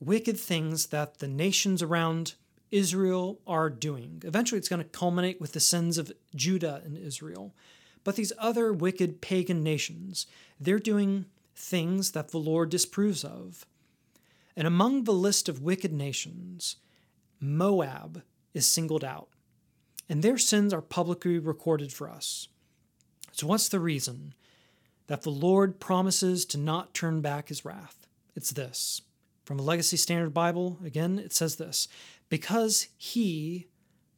wicked 0.00 0.38
things 0.38 0.86
that 0.86 1.18
the 1.18 1.28
nations 1.28 1.82
around 1.82 2.34
Israel 2.70 3.40
are 3.46 3.68
doing. 3.68 4.22
Eventually, 4.24 4.58
it's 4.58 4.68
going 4.68 4.82
to 4.82 4.88
culminate 4.88 5.40
with 5.40 5.52
the 5.52 5.60
sins 5.60 5.98
of 5.98 6.12
Judah 6.34 6.80
and 6.84 6.96
Israel. 6.96 7.54
But 8.04 8.16
these 8.16 8.32
other 8.38 8.72
wicked 8.72 9.20
pagan 9.20 9.62
nations, 9.62 10.26
they're 10.58 10.78
doing 10.78 11.26
things 11.54 12.12
that 12.12 12.30
the 12.30 12.38
Lord 12.38 12.70
disapproves 12.70 13.24
of. 13.24 13.66
And 14.60 14.66
among 14.66 15.04
the 15.04 15.14
list 15.14 15.48
of 15.48 15.62
wicked 15.62 15.90
nations, 15.90 16.76
Moab 17.40 18.22
is 18.52 18.66
singled 18.66 19.02
out, 19.02 19.30
and 20.06 20.22
their 20.22 20.36
sins 20.36 20.74
are 20.74 20.82
publicly 20.82 21.38
recorded 21.38 21.94
for 21.94 22.10
us. 22.10 22.48
So, 23.32 23.46
what's 23.46 23.70
the 23.70 23.80
reason 23.80 24.34
that 25.06 25.22
the 25.22 25.30
Lord 25.30 25.80
promises 25.80 26.44
to 26.44 26.58
not 26.58 26.92
turn 26.92 27.22
back 27.22 27.48
his 27.48 27.64
wrath? 27.64 28.06
It's 28.36 28.50
this. 28.50 29.00
From 29.46 29.58
a 29.58 29.62
Legacy 29.62 29.96
Standard 29.96 30.34
Bible, 30.34 30.78
again, 30.84 31.18
it 31.18 31.32
says 31.32 31.56
this 31.56 31.88
Because 32.28 32.88
he 32.98 33.66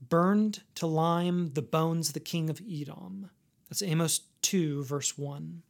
burned 0.00 0.64
to 0.74 0.88
lime 0.88 1.52
the 1.52 1.62
bones 1.62 2.08
of 2.08 2.14
the 2.14 2.18
king 2.18 2.50
of 2.50 2.60
Edom. 2.68 3.30
That's 3.68 3.80
Amos 3.80 4.22
2, 4.42 4.82
verse 4.82 5.16
1. 5.16 5.62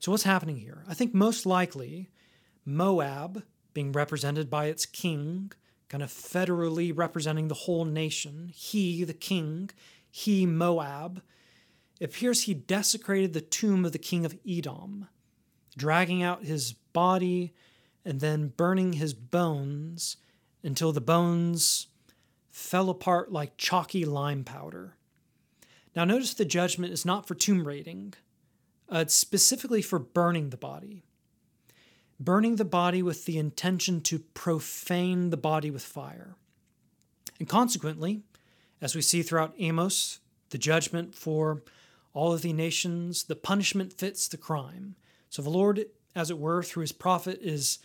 So, 0.00 0.10
what's 0.10 0.24
happening 0.24 0.56
here? 0.56 0.82
I 0.88 0.94
think 0.94 1.14
most 1.14 1.46
likely 1.46 2.10
Moab, 2.64 3.44
being 3.74 3.92
represented 3.92 4.50
by 4.50 4.66
its 4.66 4.86
king, 4.86 5.52
kind 5.88 6.02
of 6.02 6.10
federally 6.10 6.92
representing 6.94 7.48
the 7.48 7.54
whole 7.54 7.84
nation. 7.84 8.50
He, 8.54 9.04
the 9.04 9.14
king, 9.14 9.70
he, 10.10 10.46
Moab, 10.46 11.22
it 12.00 12.06
appears 12.06 12.42
he 12.42 12.54
desecrated 12.54 13.32
the 13.32 13.40
tomb 13.40 13.84
of 13.84 13.92
the 13.92 13.98
king 13.98 14.24
of 14.24 14.36
Edom, 14.48 15.08
dragging 15.76 16.22
out 16.22 16.44
his 16.44 16.72
body 16.72 17.54
and 18.04 18.20
then 18.20 18.48
burning 18.48 18.94
his 18.94 19.14
bones 19.14 20.16
until 20.62 20.92
the 20.92 21.00
bones 21.00 21.88
fell 22.50 22.90
apart 22.90 23.32
like 23.32 23.56
chalky 23.56 24.04
lime 24.04 24.44
powder. 24.44 24.96
Now, 25.94 26.04
notice 26.04 26.34
the 26.34 26.44
judgment 26.44 26.92
is 26.92 27.04
not 27.04 27.26
for 27.26 27.34
tomb 27.34 27.66
raiding, 27.66 28.14
uh, 28.92 28.98
it's 28.98 29.14
specifically 29.14 29.82
for 29.82 29.98
burning 29.98 30.50
the 30.50 30.56
body 30.56 31.04
burning 32.24 32.56
the 32.56 32.64
body 32.64 33.02
with 33.02 33.24
the 33.24 33.38
intention 33.38 34.00
to 34.02 34.18
profane 34.18 35.30
the 35.30 35.36
body 35.36 35.70
with 35.70 35.82
fire. 35.82 36.36
And 37.38 37.48
consequently, 37.48 38.22
as 38.80 38.94
we 38.94 39.02
see 39.02 39.22
throughout 39.22 39.54
Amos, 39.58 40.20
the 40.50 40.58
judgment 40.58 41.14
for 41.14 41.62
all 42.12 42.32
of 42.32 42.42
the 42.42 42.52
nations, 42.52 43.24
the 43.24 43.36
punishment 43.36 43.92
fits 43.92 44.28
the 44.28 44.36
crime. 44.36 44.96
So 45.30 45.42
the 45.42 45.50
Lord, 45.50 45.84
as 46.14 46.30
it 46.30 46.38
were, 46.38 46.62
through 46.62 46.82
his 46.82 46.92
prophet, 46.92 47.38
is 47.40 47.78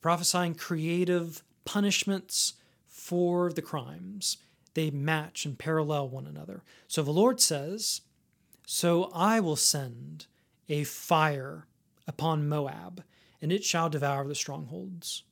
prophesying 0.00 0.54
creative 0.54 1.42
punishments 1.64 2.54
for 2.86 3.52
the 3.52 3.62
crimes. 3.62 4.38
They 4.74 4.90
match 4.90 5.44
and 5.44 5.58
parallel 5.58 6.08
one 6.08 6.26
another. 6.26 6.62
So 6.88 7.02
the 7.02 7.10
Lord 7.10 7.40
says, 7.40 8.00
So 8.66 9.10
I 9.14 9.40
will 9.40 9.56
send 9.56 10.26
a 10.68 10.84
fire 10.84 11.66
upon 12.06 12.48
Moab 12.48 13.04
and 13.44 13.52
it 13.52 13.62
shall 13.62 13.90
devour 13.90 14.26
the 14.26 14.34
strongholds. 14.34 15.22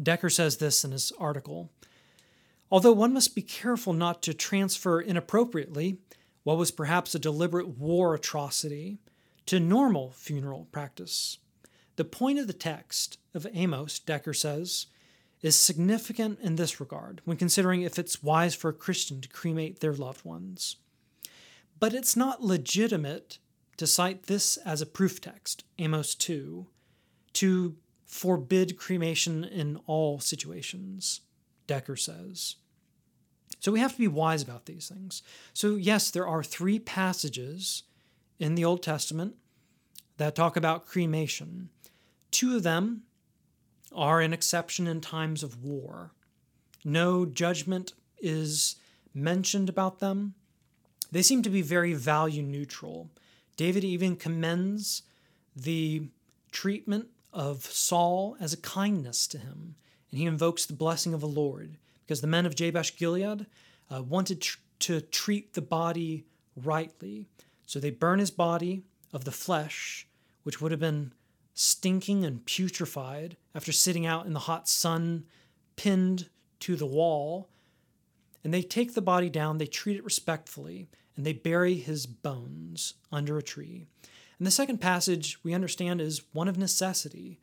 Decker 0.00 0.30
says 0.30 0.58
this 0.58 0.84
in 0.84 0.92
his 0.92 1.10
article. 1.18 1.72
Although 2.70 2.92
one 2.92 3.12
must 3.12 3.34
be 3.34 3.42
careful 3.42 3.92
not 3.92 4.22
to 4.22 4.32
transfer 4.32 5.00
inappropriately 5.00 5.98
what 6.44 6.56
was 6.56 6.70
perhaps 6.70 7.12
a 7.12 7.18
deliberate 7.18 7.66
war 7.66 8.14
atrocity 8.14 9.00
to 9.46 9.58
normal 9.58 10.12
funeral 10.12 10.68
practice, 10.70 11.38
the 11.96 12.04
point 12.04 12.38
of 12.38 12.46
the 12.46 12.52
text 12.52 13.18
of 13.34 13.44
Amos, 13.52 13.98
Decker 13.98 14.32
says, 14.32 14.86
is 15.42 15.56
significant 15.56 16.38
in 16.40 16.54
this 16.54 16.78
regard 16.78 17.22
when 17.24 17.36
considering 17.36 17.82
if 17.82 17.98
it's 17.98 18.22
wise 18.22 18.54
for 18.54 18.68
a 18.68 18.72
Christian 18.72 19.20
to 19.20 19.28
cremate 19.28 19.80
their 19.80 19.94
loved 19.94 20.24
ones. 20.24 20.76
But 21.80 21.92
it's 21.92 22.14
not 22.14 22.44
legitimate 22.44 23.40
to 23.78 23.88
cite 23.88 24.26
this 24.26 24.58
as 24.58 24.80
a 24.80 24.86
proof 24.86 25.20
text, 25.20 25.64
Amos 25.76 26.14
2, 26.14 26.68
to 27.34 27.76
forbid 28.06 28.76
cremation 28.76 29.44
in 29.44 29.78
all 29.86 30.18
situations, 30.18 31.20
Decker 31.66 31.96
says. 31.96 32.56
So 33.60 33.70
we 33.70 33.80
have 33.80 33.92
to 33.92 33.98
be 33.98 34.08
wise 34.08 34.42
about 34.42 34.66
these 34.66 34.88
things. 34.88 35.22
So, 35.52 35.76
yes, 35.76 36.10
there 36.10 36.26
are 36.26 36.42
three 36.42 36.78
passages 36.78 37.84
in 38.38 38.54
the 38.54 38.64
Old 38.64 38.82
Testament 38.82 39.36
that 40.16 40.34
talk 40.34 40.56
about 40.56 40.86
cremation. 40.86 41.68
Two 42.30 42.56
of 42.56 42.62
them 42.62 43.02
are 43.94 44.20
an 44.20 44.32
exception 44.32 44.86
in 44.86 45.00
times 45.00 45.42
of 45.42 45.62
war. 45.62 46.12
No 46.84 47.26
judgment 47.26 47.92
is 48.20 48.76
mentioned 49.12 49.68
about 49.68 49.98
them. 49.98 50.34
They 51.12 51.22
seem 51.22 51.42
to 51.42 51.50
be 51.50 51.62
very 51.62 51.92
value 51.92 52.42
neutral. 52.42 53.10
David 53.56 53.84
even 53.84 54.16
commends 54.16 55.02
the 55.54 56.08
treatment 56.50 57.08
of 57.32 57.64
Saul 57.64 58.36
as 58.40 58.52
a 58.52 58.60
kindness 58.60 59.26
to 59.28 59.38
him, 59.38 59.76
and 60.10 60.20
he 60.20 60.26
invokes 60.26 60.66
the 60.66 60.72
blessing 60.72 61.14
of 61.14 61.20
the 61.20 61.28
Lord 61.28 61.76
because 62.04 62.20
the 62.20 62.26
men 62.26 62.46
of 62.46 62.56
Jabesh 62.56 62.96
Gilead 62.96 63.46
uh, 63.90 64.02
wanted 64.02 64.40
tr- 64.42 64.58
to 64.80 65.00
treat 65.00 65.54
the 65.54 65.62
body 65.62 66.24
rightly. 66.56 67.28
So 67.66 67.78
they 67.78 67.90
burn 67.90 68.18
his 68.18 68.30
body 68.30 68.82
of 69.12 69.24
the 69.24 69.30
flesh, 69.30 70.08
which 70.42 70.60
would 70.60 70.72
have 70.72 70.80
been 70.80 71.12
stinking 71.54 72.24
and 72.24 72.44
putrefied 72.44 73.36
after 73.54 73.70
sitting 73.70 74.06
out 74.06 74.26
in 74.26 74.32
the 74.32 74.40
hot 74.40 74.68
sun, 74.68 75.24
pinned 75.76 76.28
to 76.60 76.76
the 76.76 76.86
wall. 76.86 77.48
And 78.42 78.52
they 78.52 78.62
take 78.62 78.94
the 78.94 79.02
body 79.02 79.28
down, 79.28 79.58
they 79.58 79.66
treat 79.66 79.96
it 79.96 80.04
respectfully, 80.04 80.88
and 81.16 81.26
they 81.26 81.34
bury 81.34 81.74
his 81.74 82.06
bones 82.06 82.94
under 83.12 83.36
a 83.36 83.42
tree. 83.42 83.86
And 84.40 84.46
the 84.46 84.50
second 84.50 84.78
passage 84.78 85.36
we 85.44 85.52
understand 85.52 86.00
is 86.00 86.22
one 86.32 86.48
of 86.48 86.56
necessity, 86.56 87.38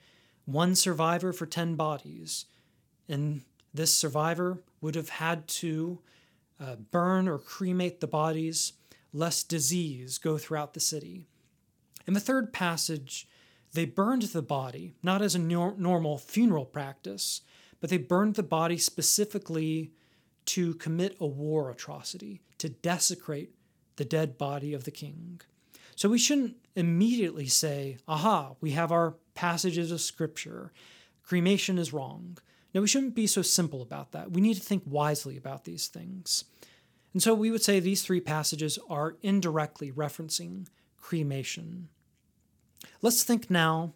one 0.45 0.73
survivor 0.73 1.31
for 1.31 1.45
10 1.45 1.75
bodies. 1.75 2.45
And 3.07 3.43
this 3.71 3.93
survivor 3.93 4.63
would 4.81 4.95
have 4.95 5.09
had 5.09 5.47
to 5.47 5.99
uh, 6.59 6.77
burn 6.89 7.27
or 7.27 7.37
cremate 7.37 7.99
the 7.99 8.07
bodies 8.07 8.73
lest 9.13 9.47
disease 9.47 10.17
go 10.17 10.39
throughout 10.39 10.73
the 10.73 10.79
city. 10.79 11.27
In 12.07 12.15
the 12.15 12.19
third 12.19 12.51
passage, 12.51 13.27
they 13.73 13.85
burned 13.85 14.23
the 14.23 14.41
body, 14.41 14.95
not 15.03 15.21
as 15.21 15.35
a 15.35 15.39
nor- 15.39 15.75
normal 15.77 16.17
funeral 16.17 16.65
practice, 16.65 17.41
but 17.79 17.91
they 17.91 17.99
burned 17.99 18.33
the 18.33 18.41
body 18.41 18.79
specifically 18.79 19.91
to 20.45 20.73
commit 20.73 21.15
a 21.19 21.27
war 21.27 21.69
atrocity, 21.69 22.41
to 22.57 22.69
desecrate 22.69 23.51
the 23.97 24.05
dead 24.05 24.39
body 24.39 24.73
of 24.73 24.85
the 24.85 24.91
king. 24.91 25.41
So 25.97 26.09
we 26.09 26.19
shouldn't 26.19 26.55
immediately 26.75 27.47
say, 27.47 27.97
aha, 28.07 28.53
we 28.61 28.71
have 28.71 28.91
our 28.91 29.15
passages 29.33 29.91
of 29.91 29.99
scripture. 29.99 30.71
Cremation 31.23 31.79
is 31.79 31.91
wrong. 31.91 32.37
No, 32.71 32.81
we 32.81 32.87
shouldn't 32.87 33.15
be 33.15 33.25
so 33.25 33.41
simple 33.41 33.81
about 33.81 34.11
that. 34.11 34.31
We 34.31 34.39
need 34.39 34.53
to 34.53 34.61
think 34.61 34.83
wisely 34.85 35.37
about 35.37 35.63
these 35.63 35.87
things. 35.87 36.45
And 37.13 37.23
so 37.23 37.33
we 37.33 37.49
would 37.49 37.63
say 37.63 37.79
these 37.79 38.03
three 38.03 38.21
passages 38.21 38.77
are 38.87 39.17
indirectly 39.23 39.91
referencing 39.91 40.67
cremation. 40.97 41.89
Let's 43.01 43.23
think 43.23 43.49
now 43.49 43.95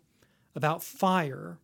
about 0.55 0.81
fire 0.81 1.60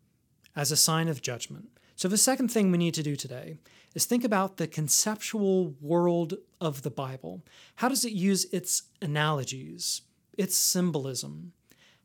as 0.56 0.72
a 0.72 0.78
sign 0.78 1.08
of 1.08 1.24
judgment. 1.24 1.70
So, 1.96 2.08
the 2.08 2.16
second 2.16 2.52
thing 2.52 2.70
we 2.70 2.78
need 2.78 2.94
to 2.94 3.02
do 3.02 3.16
today 3.16 3.58
is 3.96 4.06
think 4.06 4.24
about 4.24 4.58
the 4.58 4.68
conceptual 4.68 5.74
world 5.82 6.36
of 6.62 6.84
the 6.84 6.92
Bible. 6.92 7.44
How 7.78 7.90
does 7.90 8.06
it 8.06 8.12
use 8.12 8.46
its 8.54 8.84
analogies, 9.02 10.04
its 10.38 10.56
symbolism? 10.56 11.54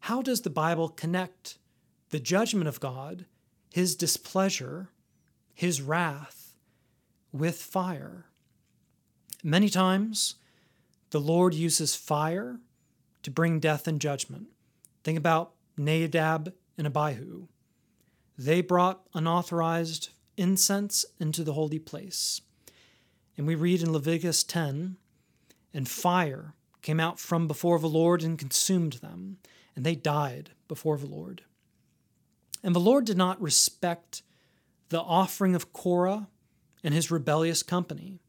How 0.00 0.22
does 0.22 0.40
the 0.40 0.50
Bible 0.50 0.88
connect 0.88 1.58
the 2.10 2.18
judgment 2.18 2.68
of 2.68 2.80
God, 2.80 3.26
his 3.70 3.94
displeasure, 3.94 4.90
his 5.54 5.80
wrath, 5.80 6.54
with 7.32 7.62
fire? 7.62 8.26
Many 9.44 9.68
times, 9.68 10.36
the 11.10 11.20
Lord 11.20 11.54
uses 11.54 11.94
fire 11.94 12.58
to 13.22 13.30
bring 13.30 13.60
death 13.60 13.86
and 13.86 14.00
judgment. 14.00 14.48
Think 15.04 15.18
about 15.18 15.52
Nadab 15.76 16.52
and 16.78 16.86
Abihu. 16.86 17.48
They 18.36 18.60
brought 18.60 19.06
unauthorized 19.14 20.08
incense 20.36 21.04
into 21.20 21.44
the 21.44 21.52
holy 21.52 21.78
place. 21.78 22.40
And 23.36 23.46
we 23.46 23.54
read 23.54 23.82
in 23.82 23.92
Leviticus 23.92 24.42
10 24.42 24.96
and 25.74 25.88
fire 25.88 26.54
came 26.82 27.00
out 27.00 27.18
from 27.18 27.46
before 27.46 27.78
the 27.78 27.88
Lord 27.88 28.22
and 28.22 28.38
consumed 28.38 28.94
them, 28.94 29.38
and 29.74 29.84
they 29.84 29.94
died 29.94 30.50
before 30.68 30.98
the 30.98 31.06
Lord. 31.06 31.42
And 32.62 32.74
the 32.74 32.80
Lord 32.80 33.04
did 33.04 33.16
not 33.16 33.40
respect 33.40 34.22
the 34.88 35.00
offering 35.00 35.54
of 35.54 35.72
Korah 35.72 36.28
and 36.84 36.92
his 36.92 37.10
rebellious 37.10 37.62
company. 37.62 38.20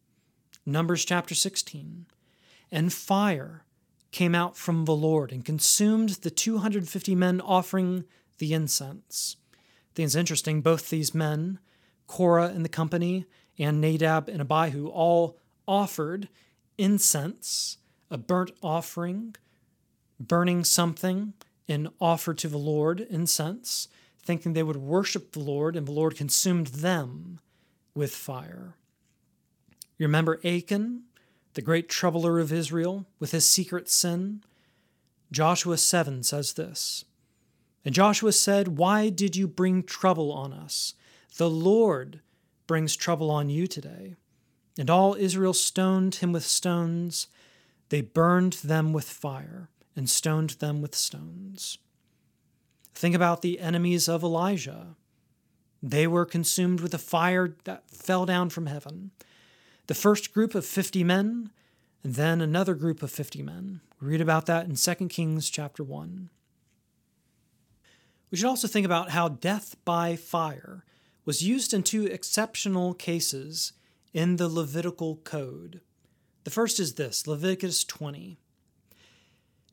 Numbers 0.66 1.04
chapter 1.04 1.36
16. 1.36 2.06
And 2.72 2.94
fire 2.94 3.66
came 4.12 4.34
out 4.34 4.56
from 4.56 4.86
the 4.86 4.96
Lord 4.96 5.32
and 5.32 5.44
consumed 5.44 6.10
the 6.10 6.32
250 6.32 7.16
men 7.16 7.42
offering 7.42 8.06
the 8.38 8.54
incense. 8.54 9.36
I 9.54 9.58
think 9.96 10.06
it's 10.08 10.16
interesting, 10.16 10.62
both 10.62 10.90
these 10.90 11.14
men 11.14 11.60
Korah 12.08 12.52
and 12.54 12.64
the 12.64 12.70
company, 12.70 13.26
and 13.58 13.82
Nadab 13.82 14.30
and 14.30 14.42
Abihu 14.42 14.88
all 14.88 15.38
offered 15.68 16.30
incense, 16.78 17.78
a 18.10 18.18
burnt 18.18 18.52
offering, 18.62 19.36
burning 20.20 20.64
something 20.64 21.34
in 21.68 21.90
offer 22.00 22.34
to 22.34 22.48
the 22.48 22.58
Lord, 22.58 23.02
incense, 23.02 23.88
thinking 24.22 24.54
they 24.54 24.64
would 24.64 24.78
worship 24.78 25.32
the 25.32 25.40
Lord, 25.40 25.76
and 25.76 25.88
the 25.88 25.92
Lord 25.92 26.16
consumed 26.16 26.68
them 26.68 27.40
with 27.94 28.14
fire. 28.16 28.76
You 29.98 30.06
remember 30.08 30.40
Achan, 30.44 31.04
the 31.54 31.62
great 31.62 31.90
troubler 31.90 32.40
of 32.40 32.52
Israel, 32.52 33.06
with 33.20 33.32
his 33.32 33.46
secret 33.46 33.90
sin? 33.90 34.44
Joshua 35.32 35.78
7 35.78 36.24
says 36.24 36.54
this 36.54 37.06
And 37.86 37.94
Joshua 37.94 38.32
said, 38.32 38.78
Why 38.78 39.10
did 39.10 39.36
you 39.36 39.48
bring 39.48 39.84
trouble 39.84 40.32
on 40.32 40.54
us? 40.54 40.94
The 41.38 41.50
Lord 41.50 42.22
brings 42.68 42.96
trouble 42.96 43.30
on 43.30 43.50
you 43.50 43.68
today. 43.68 44.16
And 44.78 44.90
all 44.90 45.16
Israel 45.16 45.54
stoned 45.54 46.16
him 46.16 46.32
with 46.32 46.46
stones. 46.46 47.28
They 47.94 48.02
burned 48.02 48.54
them 48.54 48.92
with 48.92 49.08
fire 49.08 49.70
and 49.96 50.10
stoned 50.10 50.50
them 50.58 50.82
with 50.82 50.96
stones. 50.96 51.78
Think 52.96 53.14
about 53.14 53.44
the 53.44 53.60
enemies 53.60 54.10
of 54.10 54.24
Elijah. 54.24 54.96
They 55.84 56.08
were 56.08 56.26
consumed 56.26 56.82
with 56.82 56.96
a 56.96 56.98
fire 56.98 57.56
that 57.66 57.92
fell 57.92 58.26
down 58.26 58.50
from 58.50 58.66
heaven. 58.66 59.12
The 59.86 59.94
first 59.94 60.34
group 60.34 60.56
of 60.56 60.66
50 60.66 61.04
men, 61.04 61.52
and 62.04 62.16
then 62.16 62.42
another 62.42 62.74
group 62.74 63.04
of 63.04 63.12
50 63.12 63.44
men. 63.44 63.82
We 64.02 64.08
read 64.08 64.22
about 64.22 64.48
that 64.48 64.66
in 64.66 64.76
2 64.76 65.08
Kings 65.10 65.52
chapter 65.52 65.84
1. 65.84 66.32
We 68.32 68.38
should 68.40 68.48
also 68.48 68.68
think 68.68 68.88
about 68.88 69.12
how 69.12 69.28
death 69.30 69.76
by 69.86 70.16
fire 70.16 70.84
was 71.26 71.44
used 71.44 71.76
in 71.76 71.84
two 71.84 72.08
exceptional 72.08 72.96
cases 72.96 73.74
in 74.16 74.38
the 74.38 74.50
Levitical 74.50 75.18
code. 75.18 75.82
The 76.44 76.52
first 76.52 76.80
is 76.80 76.96
this 76.96 77.28
Leviticus 77.28 77.84
20. 77.84 78.38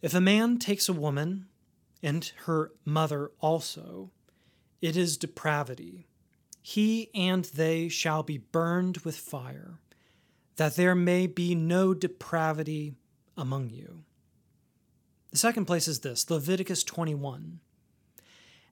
If 0.03 0.15
a 0.15 0.21
man 0.21 0.59
takes 0.59 0.89
a 0.89 0.95
woman, 0.95 1.47
and 2.03 2.33
her 2.47 2.73
mother 2.85 3.31
also, 3.41 4.11
it 4.81 4.97
is 4.97 5.17
depravity. 5.17 6.07
He 6.63 7.11
and 7.15 7.45
they 7.47 7.89
shall 7.89 8.23
be 8.23 8.39
burned 8.39 8.99
with 8.99 9.17
fire, 9.17 9.79
that 10.57 10.77
there 10.77 10.95
may 10.95 11.27
be 11.27 11.55
no 11.55 11.93
depravity 11.93 12.95
among 13.37 13.71
you. 13.71 14.05
The 15.31 15.39
second 15.39 15.67
place 15.67 15.89
is 15.89 16.01
this 16.01 16.31
Leviticus 16.31 16.85
21. 16.85 17.61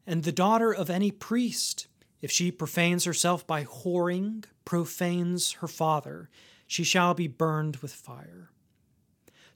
And 0.06 0.24
the 0.24 0.32
daughter 0.32 0.72
of 0.72 0.88
any 0.88 1.10
priest, 1.10 1.86
if 2.22 2.30
she 2.30 2.50
profanes 2.50 3.04
herself 3.04 3.46
by 3.46 3.64
whoring, 3.64 4.44
profanes 4.64 5.52
her 5.52 5.68
father, 5.68 6.30
she 6.68 6.84
shall 6.84 7.14
be 7.14 7.26
burned 7.26 7.78
with 7.78 7.92
fire. 7.92 8.50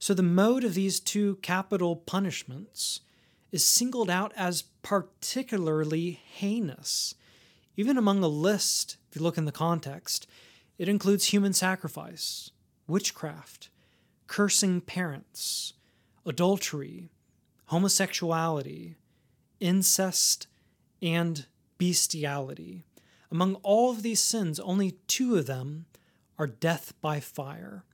So 0.01 0.15
the 0.15 0.23
mode 0.25 0.65
of 0.65 0.75
these 0.75 0.99
two 0.99 1.37
capital 1.37 1.95
punishments 1.95 3.03
is 3.53 3.65
singled 3.65 4.11
out 4.11 4.33
as 4.35 4.63
particularly 4.83 6.21
heinous. 6.25 7.15
Even 7.77 7.97
among 7.97 8.25
a 8.25 8.29
list, 8.29 8.97
if 9.09 9.17
you 9.17 9.23
look 9.23 9.39
in 9.39 9.45
the 9.45 9.53
context, 9.53 10.27
it 10.79 10.89
includes 10.89 11.27
human 11.27 11.53
sacrifice, 11.53 12.51
witchcraft, 12.89 13.69
cursing 14.27 14.81
parents, 14.81 15.75
adultery, 16.25 17.11
homosexuality, 17.67 18.97
incest, 19.61 20.47
and 21.03 21.47
bestiality. 21.79 22.85
Among 23.31 23.57
all 23.57 23.91
of 23.91 24.03
these 24.03 24.23
sins, 24.23 24.59
only 24.59 24.93
two 25.07 25.37
of 25.37 25.47
them 25.47 25.87
are 26.43 26.49
death 26.49 26.93
by 27.01 27.21
fire, 27.21 27.85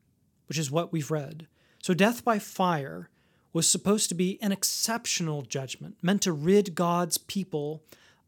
which 0.47 0.57
is 0.57 0.71
what 0.71 0.91
we've 0.91 1.11
read. 1.11 1.47
So, 1.83 1.93
death 1.93 2.25
by 2.25 2.39
fire 2.39 3.11
was 3.53 3.69
supposed 3.69 4.09
to 4.09 4.15
be 4.15 4.39
an 4.41 4.53
exceptional 4.53 5.43
judgment, 5.43 5.99
meant 6.01 6.23
to 6.23 6.33
rid 6.33 6.75
God's 6.75 7.19
people 7.19 7.83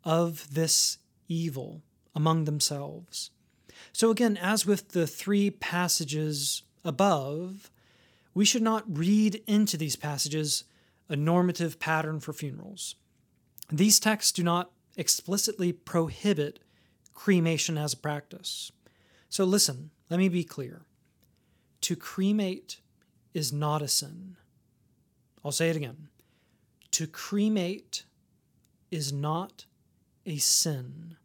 of 0.04 0.52
this 0.52 0.98
evil 1.26 1.80
among 2.14 2.44
themselves. 2.44 3.30
So, 3.94 4.10
again, 4.10 4.36
as 4.36 4.66
with 4.66 4.90
the 4.90 5.06
three 5.06 5.50
passages 5.50 6.64
above, 6.84 7.70
we 8.34 8.44
should 8.44 8.62
not 8.62 8.84
read 8.86 9.42
into 9.46 9.78
these 9.78 9.96
passages 9.96 10.64
a 11.08 11.16
normative 11.16 11.80
pattern 11.80 12.20
for 12.20 12.34
funerals. 12.34 12.94
These 13.72 14.00
texts 14.00 14.32
do 14.32 14.42
not 14.42 14.70
explicitly 14.98 15.72
prohibit 15.72 16.58
cremation 17.14 17.78
as 17.78 17.94
a 17.94 17.96
practice. 17.96 18.70
So 19.30 19.44
listen, 19.44 19.90
let 20.10 20.18
me 20.18 20.28
be 20.28 20.44
clear. 20.44 20.82
To 21.82 21.96
cremate 21.96 22.80
is 23.32 23.52
not 23.52 23.80
a 23.80 23.88
sin. 23.88 24.36
I'll 25.44 25.52
say 25.52 25.70
it 25.70 25.76
again. 25.76 26.08
To 26.92 27.06
cremate 27.06 28.04
is 28.90 29.12
not 29.12 29.64
a 30.26 30.38
sin. 30.38 31.16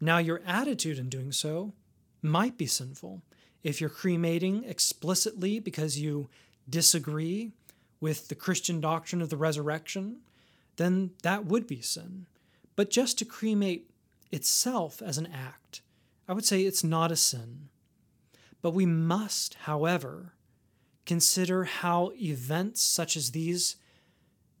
Now, 0.00 0.18
your 0.18 0.42
attitude 0.44 0.98
in 0.98 1.08
doing 1.08 1.32
so 1.32 1.72
might 2.20 2.58
be 2.58 2.66
sinful. 2.66 3.22
If 3.62 3.80
you're 3.80 3.88
cremating 3.88 4.64
explicitly 4.64 5.58
because 5.58 5.98
you 5.98 6.28
disagree 6.68 7.52
with 8.00 8.28
the 8.28 8.34
Christian 8.34 8.80
doctrine 8.80 9.22
of 9.22 9.30
the 9.30 9.36
resurrection, 9.36 10.18
then 10.76 11.12
that 11.22 11.46
would 11.46 11.66
be 11.66 11.80
sin. 11.80 12.26
But 12.76 12.90
just 12.90 13.18
to 13.18 13.24
cremate 13.24 13.88
itself 14.30 15.00
as 15.00 15.16
an 15.16 15.28
act, 15.32 15.80
I 16.28 16.32
would 16.32 16.44
say 16.44 16.62
it's 16.62 16.84
not 16.84 17.12
a 17.12 17.16
sin. 17.16 17.68
But 18.64 18.72
we 18.72 18.86
must, 18.86 19.52
however, 19.64 20.32
consider 21.04 21.64
how 21.64 22.12
events 22.18 22.80
such 22.80 23.14
as 23.14 23.32
these 23.32 23.76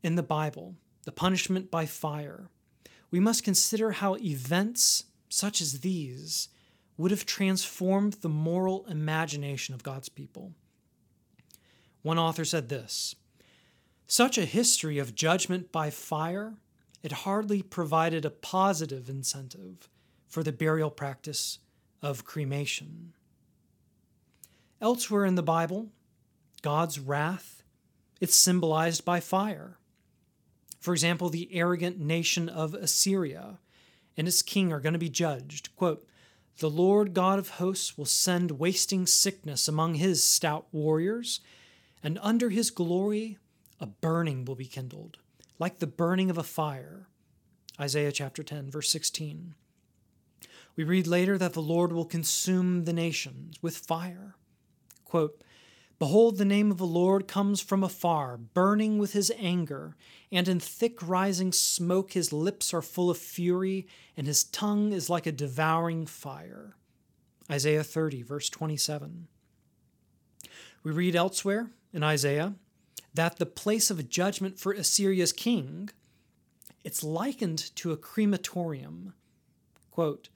in 0.02 0.14
the 0.14 0.22
Bible, 0.22 0.74
the 1.04 1.10
punishment 1.10 1.70
by 1.70 1.86
fire, 1.86 2.50
we 3.10 3.18
must 3.18 3.44
consider 3.44 3.92
how 3.92 4.16
events 4.16 5.04
such 5.30 5.62
as 5.62 5.80
these 5.80 6.50
would 6.98 7.12
have 7.12 7.24
transformed 7.24 8.18
the 8.20 8.28
moral 8.28 8.84
imagination 8.90 9.74
of 9.74 9.82
God's 9.82 10.10
people. 10.10 10.52
One 12.02 12.18
author 12.18 12.44
said 12.44 12.68
this 12.68 13.16
Such 14.06 14.36
a 14.36 14.44
history 14.44 14.98
of 14.98 15.14
judgment 15.14 15.72
by 15.72 15.88
fire 15.88 16.58
it 17.02 17.12
hardly 17.12 17.62
provided 17.62 18.26
a 18.26 18.30
positive 18.30 19.08
incentive 19.08 19.88
for 20.28 20.42
the 20.42 20.52
burial 20.52 20.90
practice 20.90 21.58
of 22.02 22.26
cremation. 22.26 23.14
Elsewhere 24.84 25.24
in 25.24 25.34
the 25.34 25.42
Bible, 25.42 25.88
God's 26.60 27.00
wrath, 27.00 27.62
it's 28.20 28.36
symbolized 28.36 29.02
by 29.02 29.18
fire. 29.18 29.78
For 30.78 30.92
example, 30.92 31.30
the 31.30 31.48
arrogant 31.54 31.98
nation 31.98 32.50
of 32.50 32.74
Assyria 32.74 33.60
and 34.14 34.28
its 34.28 34.42
king 34.42 34.74
are 34.74 34.80
going 34.80 34.92
to 34.92 34.98
be 34.98 35.08
judged. 35.08 35.74
Quote, 35.74 36.06
the 36.58 36.68
Lord 36.68 37.14
God 37.14 37.38
of 37.38 37.48
hosts 37.48 37.96
will 37.96 38.04
send 38.04 38.58
wasting 38.58 39.06
sickness 39.06 39.68
among 39.68 39.94
his 39.94 40.22
stout 40.22 40.66
warriors, 40.70 41.40
and 42.02 42.18
under 42.20 42.50
his 42.50 42.70
glory 42.70 43.38
a 43.80 43.86
burning 43.86 44.44
will 44.44 44.54
be 44.54 44.66
kindled 44.66 45.16
like 45.58 45.78
the 45.78 45.86
burning 45.86 46.28
of 46.28 46.36
a 46.36 46.42
fire, 46.42 47.08
Isaiah 47.80 48.12
chapter 48.12 48.42
10, 48.42 48.70
verse 48.70 48.90
16. 48.90 49.54
We 50.76 50.84
read 50.84 51.06
later 51.06 51.38
that 51.38 51.54
the 51.54 51.62
Lord 51.62 51.90
will 51.90 52.04
consume 52.04 52.84
the 52.84 52.92
nations 52.92 53.56
with 53.62 53.78
fire. 53.78 54.36
Quote, 55.14 55.44
Behold, 56.00 56.38
the 56.38 56.44
name 56.44 56.72
of 56.72 56.78
the 56.78 56.84
Lord 56.84 57.28
comes 57.28 57.60
from 57.60 57.84
afar, 57.84 58.36
burning 58.36 58.98
with 58.98 59.12
his 59.12 59.30
anger, 59.38 59.94
and 60.32 60.48
in 60.48 60.58
thick 60.58 61.00
rising 61.06 61.52
smoke 61.52 62.14
his 62.14 62.32
lips 62.32 62.74
are 62.74 62.82
full 62.82 63.10
of 63.10 63.16
fury, 63.16 63.86
and 64.16 64.26
his 64.26 64.42
tongue 64.42 64.92
is 64.92 65.08
like 65.08 65.24
a 65.24 65.30
devouring 65.30 66.04
fire. 66.04 66.74
Isaiah 67.48 67.84
30, 67.84 68.22
verse 68.22 68.50
27. 68.50 69.28
We 70.82 70.90
read 70.90 71.14
elsewhere 71.14 71.70
in 71.92 72.02
Isaiah 72.02 72.54
that 73.14 73.36
the 73.36 73.46
place 73.46 73.92
of 73.92 74.08
judgment 74.08 74.58
for 74.58 74.72
Assyria's 74.72 75.32
king, 75.32 75.90
it's 76.82 77.04
likened 77.04 77.70
to 77.76 77.92
a 77.92 77.96
crematorium. 77.96 79.14
Quote, 79.92 80.28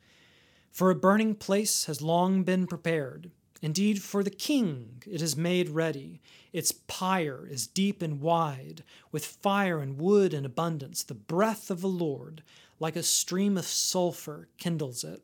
For 0.70 0.92
a 0.92 0.94
burning 0.94 1.34
place 1.34 1.86
has 1.86 2.00
long 2.00 2.44
been 2.44 2.68
prepared 2.68 3.32
Indeed, 3.60 4.02
for 4.02 4.22
the 4.22 4.30
king 4.30 5.02
it 5.06 5.20
is 5.20 5.36
made 5.36 5.70
ready. 5.70 6.20
Its 6.52 6.70
pyre 6.72 7.46
is 7.50 7.66
deep 7.66 8.02
and 8.02 8.20
wide, 8.20 8.84
with 9.10 9.24
fire 9.24 9.80
and 9.80 9.98
wood 9.98 10.32
in 10.32 10.44
abundance. 10.44 11.02
The 11.02 11.14
breath 11.14 11.70
of 11.70 11.80
the 11.80 11.88
Lord, 11.88 12.42
like 12.78 12.94
a 12.94 13.02
stream 13.02 13.58
of 13.58 13.64
sulfur, 13.64 14.48
kindles 14.58 15.02
it. 15.02 15.22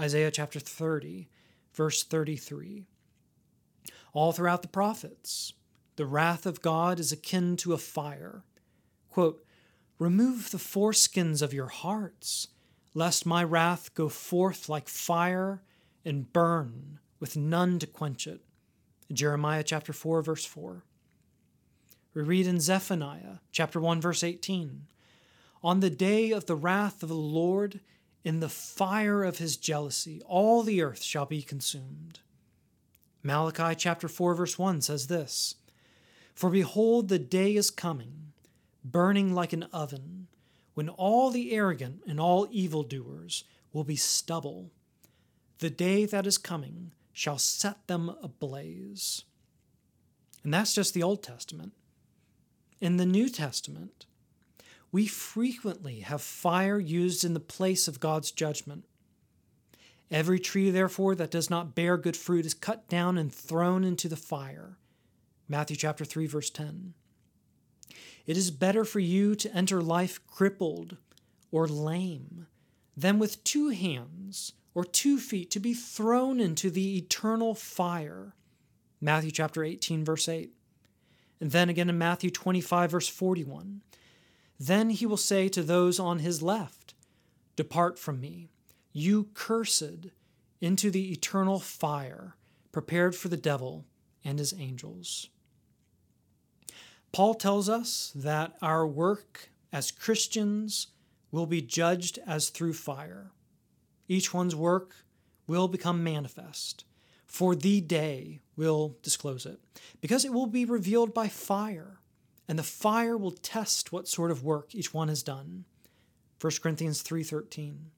Isaiah 0.00 0.32
chapter 0.32 0.58
30, 0.58 1.28
verse 1.72 2.02
33. 2.02 2.86
All 4.12 4.32
throughout 4.32 4.62
the 4.62 4.68
prophets, 4.68 5.52
the 5.94 6.06
wrath 6.06 6.46
of 6.46 6.60
God 6.60 6.98
is 6.98 7.12
akin 7.12 7.56
to 7.58 7.72
a 7.72 7.78
fire. 7.78 8.42
Quote, 9.10 9.44
Remove 10.00 10.50
the 10.50 10.58
foreskins 10.58 11.40
of 11.40 11.54
your 11.54 11.68
hearts, 11.68 12.48
lest 12.94 13.24
my 13.24 13.44
wrath 13.44 13.94
go 13.94 14.08
forth 14.08 14.68
like 14.68 14.88
fire 14.88 15.62
and 16.04 16.32
burn 16.32 16.93
with 17.24 17.38
none 17.38 17.78
to 17.78 17.86
quench 17.86 18.26
it. 18.26 18.42
Jeremiah 19.10 19.62
chapter 19.62 19.94
4 19.94 20.20
verse 20.20 20.44
4. 20.44 20.84
We 22.12 22.20
read 22.20 22.46
in 22.46 22.60
Zephaniah 22.60 23.38
chapter 23.50 23.80
1 23.80 23.98
verse 23.98 24.22
18, 24.22 24.82
on 25.62 25.80
the 25.80 25.88
day 25.88 26.32
of 26.32 26.44
the 26.44 26.54
wrath 26.54 27.02
of 27.02 27.08
the 27.08 27.14
Lord, 27.14 27.80
in 28.24 28.40
the 28.40 28.50
fire 28.50 29.24
of 29.24 29.38
his 29.38 29.56
jealousy, 29.56 30.20
all 30.26 30.62
the 30.62 30.82
earth 30.82 31.02
shall 31.02 31.24
be 31.24 31.40
consumed. 31.40 32.20
Malachi 33.22 33.74
chapter 33.74 34.06
4 34.06 34.34
verse 34.34 34.58
1 34.58 34.82
says 34.82 35.06
this, 35.06 35.54
For 36.34 36.50
behold 36.50 37.08
the 37.08 37.18
day 37.18 37.56
is 37.56 37.70
coming, 37.70 38.34
burning 38.84 39.32
like 39.32 39.54
an 39.54 39.62
oven, 39.72 40.26
when 40.74 40.90
all 40.90 41.30
the 41.30 41.52
arrogant 41.52 42.02
and 42.06 42.20
all 42.20 42.46
evildoers 42.50 43.44
will 43.72 43.84
be 43.84 43.96
stubble. 43.96 44.72
The 45.60 45.70
day 45.70 46.04
that 46.04 46.26
is 46.26 46.36
coming 46.36 46.92
shall 47.14 47.38
set 47.38 47.86
them 47.86 48.14
ablaze. 48.22 49.24
And 50.42 50.52
that's 50.52 50.74
just 50.74 50.92
the 50.92 51.02
Old 51.02 51.22
Testament. 51.22 51.72
In 52.80 52.98
the 52.98 53.06
New 53.06 53.30
Testament, 53.30 54.04
we 54.92 55.06
frequently 55.06 56.00
have 56.00 56.20
fire 56.20 56.78
used 56.78 57.24
in 57.24 57.32
the 57.32 57.40
place 57.40 57.88
of 57.88 58.00
God's 58.00 58.30
judgment. 58.30 58.84
Every 60.10 60.38
tree, 60.38 60.70
therefore, 60.70 61.14
that 61.14 61.30
does 61.30 61.48
not 61.48 61.74
bear 61.74 61.96
good 61.96 62.16
fruit 62.16 62.44
is 62.44 62.52
cut 62.52 62.88
down 62.88 63.16
and 63.16 63.32
thrown 63.32 63.84
into 63.84 64.08
the 64.08 64.16
fire. 64.16 64.76
Matthew 65.48 65.76
chapter 65.76 66.04
3 66.04 66.26
verse 66.26 66.50
10. 66.50 66.94
It 68.26 68.36
is 68.36 68.50
better 68.50 68.84
for 68.84 69.00
you 69.00 69.34
to 69.36 69.54
enter 69.54 69.80
life 69.80 70.20
crippled 70.26 70.96
or 71.52 71.68
lame 71.68 72.48
than 72.96 73.18
with 73.18 73.44
two 73.44 73.68
hands 73.68 74.52
or 74.74 74.84
two 74.84 75.18
feet 75.18 75.50
to 75.52 75.60
be 75.60 75.74
thrown 75.74 76.40
into 76.40 76.70
the 76.70 76.96
eternal 76.96 77.54
fire. 77.54 78.34
Matthew 79.00 79.30
chapter 79.30 79.62
18, 79.62 80.04
verse 80.04 80.28
8. 80.28 80.52
And 81.40 81.50
then 81.50 81.68
again 81.68 81.88
in 81.88 81.98
Matthew 81.98 82.30
25, 82.30 82.90
verse 82.90 83.08
41. 83.08 83.82
Then 84.58 84.90
he 84.90 85.06
will 85.06 85.16
say 85.16 85.48
to 85.48 85.62
those 85.62 85.98
on 85.98 86.20
his 86.20 86.42
left, 86.42 86.94
Depart 87.56 87.98
from 87.98 88.20
me, 88.20 88.50
you 88.92 89.28
cursed, 89.34 90.08
into 90.60 90.90
the 90.90 91.12
eternal 91.12 91.60
fire 91.60 92.36
prepared 92.72 93.14
for 93.14 93.28
the 93.28 93.36
devil 93.36 93.84
and 94.24 94.38
his 94.38 94.54
angels. 94.54 95.28
Paul 97.12 97.34
tells 97.34 97.68
us 97.68 98.10
that 98.14 98.56
our 98.62 98.86
work 98.86 99.50
as 99.72 99.90
Christians 99.90 100.88
will 101.30 101.46
be 101.46 101.60
judged 101.60 102.18
as 102.26 102.48
through 102.48 102.72
fire. 102.72 103.30
Each 104.08 104.34
one's 104.34 104.54
work 104.54 104.94
will 105.46 105.68
become 105.68 106.04
manifest, 106.04 106.84
for 107.26 107.54
the 107.54 107.80
day 107.80 108.40
will 108.56 108.96
disclose 109.02 109.46
it, 109.46 109.60
because 110.00 110.24
it 110.24 110.32
will 110.32 110.46
be 110.46 110.64
revealed 110.64 111.14
by 111.14 111.28
fire, 111.28 112.00
and 112.46 112.58
the 112.58 112.62
fire 112.62 113.16
will 113.16 113.30
test 113.30 113.92
what 113.92 114.08
sort 114.08 114.30
of 114.30 114.44
work 114.44 114.74
each 114.74 114.92
one 114.92 115.08
has 115.08 115.22
done. 115.22 115.64
1 116.40 116.52
Corinthians 116.62 117.02
3:13. 117.02 117.90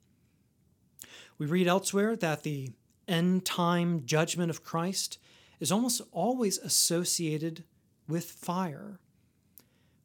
We 1.39 1.47
read 1.47 1.67
elsewhere 1.67 2.17
that 2.17 2.43
the 2.43 2.73
end 3.09 3.45
time 3.45 4.07
judgment 4.07 4.51
of 4.51 4.63
Christ 4.63 5.19
is 5.61 5.73
almost 5.73 6.01
always 6.13 6.59
associated 6.59 7.65
with 8.09 8.31
fire. 8.31 9.01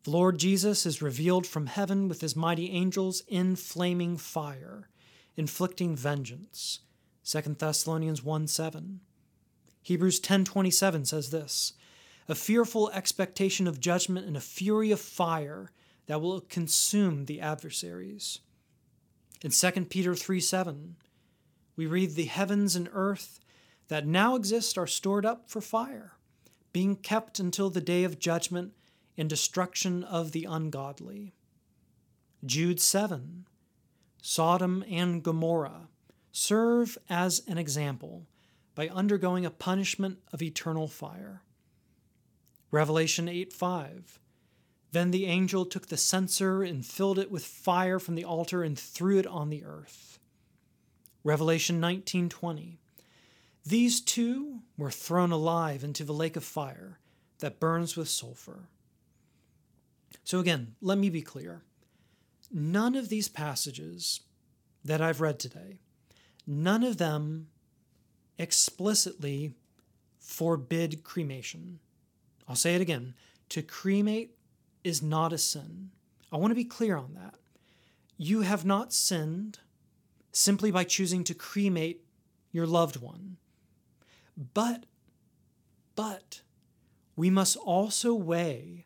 The 0.04 0.12
Lord 0.12 0.40
Jesus 0.40 0.86
is 0.86 1.02
revealed 1.02 1.46
from 1.46 1.68
heaven 1.68 2.08
with 2.08 2.22
his 2.22 2.36
mighty 2.36 2.72
angels 2.72 3.22
in 3.28 3.56
flaming 3.56 4.18
fire 4.18 4.90
inflicting 5.38 5.96
vengeance. 5.96 6.80
2 7.24 7.42
Thessalonians 7.58 8.24
1 8.24 8.48
7. 8.48 9.00
Hebrews 9.84 10.20
10:27 10.20 11.08
says 11.08 11.30
this: 11.32 11.74
a 12.32 12.36
fearful 12.36 12.90
expectation 12.92 13.68
of 13.68 13.82
judgment 13.82 14.26
and 14.26 14.38
a 14.38 14.42
fury 14.42 14.90
of 14.92 15.02
fire 15.02 15.72
that 16.06 16.22
will 16.22 16.40
consume 16.40 17.26
the 17.26 17.42
adversaries. 17.42 18.40
In 19.42 19.52
2 19.52 19.72
Peter 19.86 20.16
3 20.16 20.40
7, 20.40 20.96
we 21.76 21.86
read, 21.86 22.12
The 22.12 22.26
heavens 22.26 22.76
and 22.76 22.90
earth 22.94 23.40
that 23.88 24.08
now 24.08 24.36
exist 24.36 24.78
are 24.78 24.88
stored 24.88 25.26
up 25.26 25.50
for 25.50 25.60
fire, 25.60 26.14
being 26.72 26.96
kept 26.96 27.38
until 27.38 27.70
the 27.70 27.82
day 27.82 28.06
of 28.06 28.18
judgment 28.18 28.74
and 29.18 29.30
destruction 29.30 30.04
of 30.06 30.32
the 30.32 30.46
ungodly. 30.46 31.34
Jude 32.46 32.80
7 32.80 33.46
Sodom 34.22 34.84
and 34.88 35.24
Gomorrah 35.24 35.90
serve 36.32 36.98
as 37.10 37.42
an 37.48 37.58
example 37.58 38.28
by 38.76 38.88
undergoing 38.88 39.46
a 39.46 39.52
punishment 39.52 40.20
of 40.32 40.42
eternal 40.42 40.88
fire. 40.88 41.42
Revelation 42.70 43.28
8 43.28 43.52
5. 43.52 44.20
Then 44.92 45.12
the 45.12 45.26
angel 45.26 45.66
took 45.66 45.88
the 45.88 45.98
censer 45.98 46.64
and 46.64 46.86
filled 46.86 47.18
it 47.18 47.32
with 47.32 47.44
fire 47.44 48.00
from 48.00 48.16
the 48.16 48.26
altar 48.26 48.64
and 48.64 48.78
threw 48.78 49.18
it 49.18 49.28
on 49.28 49.50
the 49.50 49.64
earth. 49.64 50.20
Revelation 51.24 51.80
19:20. 51.80 52.78
These 53.64 54.02
two 54.02 54.62
were 54.78 54.92
thrown 54.92 55.32
alive 55.32 55.84
into 55.84 56.04
the 56.04 56.14
lake 56.14 56.36
of 56.36 56.44
fire 56.44 57.00
that 57.40 57.60
burns 57.60 57.96
with 57.96 58.10
sulfur. 58.10 58.70
So 60.24 60.40
again, 60.40 60.76
let 60.82 60.98
me 60.98 61.10
be 61.10 61.22
clear. 61.22 61.64
None 62.54 62.96
of 62.96 63.10
these 63.10 63.30
passages 63.30 64.22
that 64.84 65.02
I've 65.02 65.22
read 65.22 65.40
today, 65.40 65.80
none 66.46 66.84
of 66.84 66.98
them 66.98 67.48
explicitly 68.38 69.54
forbid 70.20 71.04
cremation. 71.04 71.80
I'll 72.48 72.56
say 72.56 72.76
it 72.76 72.82
again 72.82 73.14
to 73.50 73.62
cremate 73.62 74.36
is 74.84 75.02
not 75.02 75.34
a 75.34 75.38
sin. 75.38 75.92
I 76.32 76.38
want 76.38 76.52
to 76.52 76.56
be 76.56 76.66
clear 76.66 76.98
on 76.98 77.14
that. 77.14 77.36
You 78.18 78.42
have 78.42 78.66
not 78.66 78.94
sinned 78.94 79.60
simply 80.32 80.72
by 80.72 80.84
choosing 80.84 81.24
to 81.26 81.34
cremate 81.34 82.04
your 82.52 82.66
loved 82.66 82.98
one. 82.98 83.38
But, 84.54 84.86
but, 85.96 86.42
we 87.16 87.30
must 87.30 87.58
also 87.58 88.14
weigh 88.14 88.86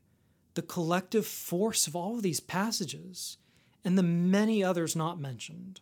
the 0.56 0.62
collective 0.62 1.26
force 1.26 1.88
of 1.88 1.96
all 1.96 2.16
of 2.16 2.24
these 2.24 2.40
passages 2.40 3.38
and 3.86 3.98
the 3.98 4.04
many 4.04 4.64
others 4.64 4.96
not 4.96 5.22
mentioned. 5.22 5.80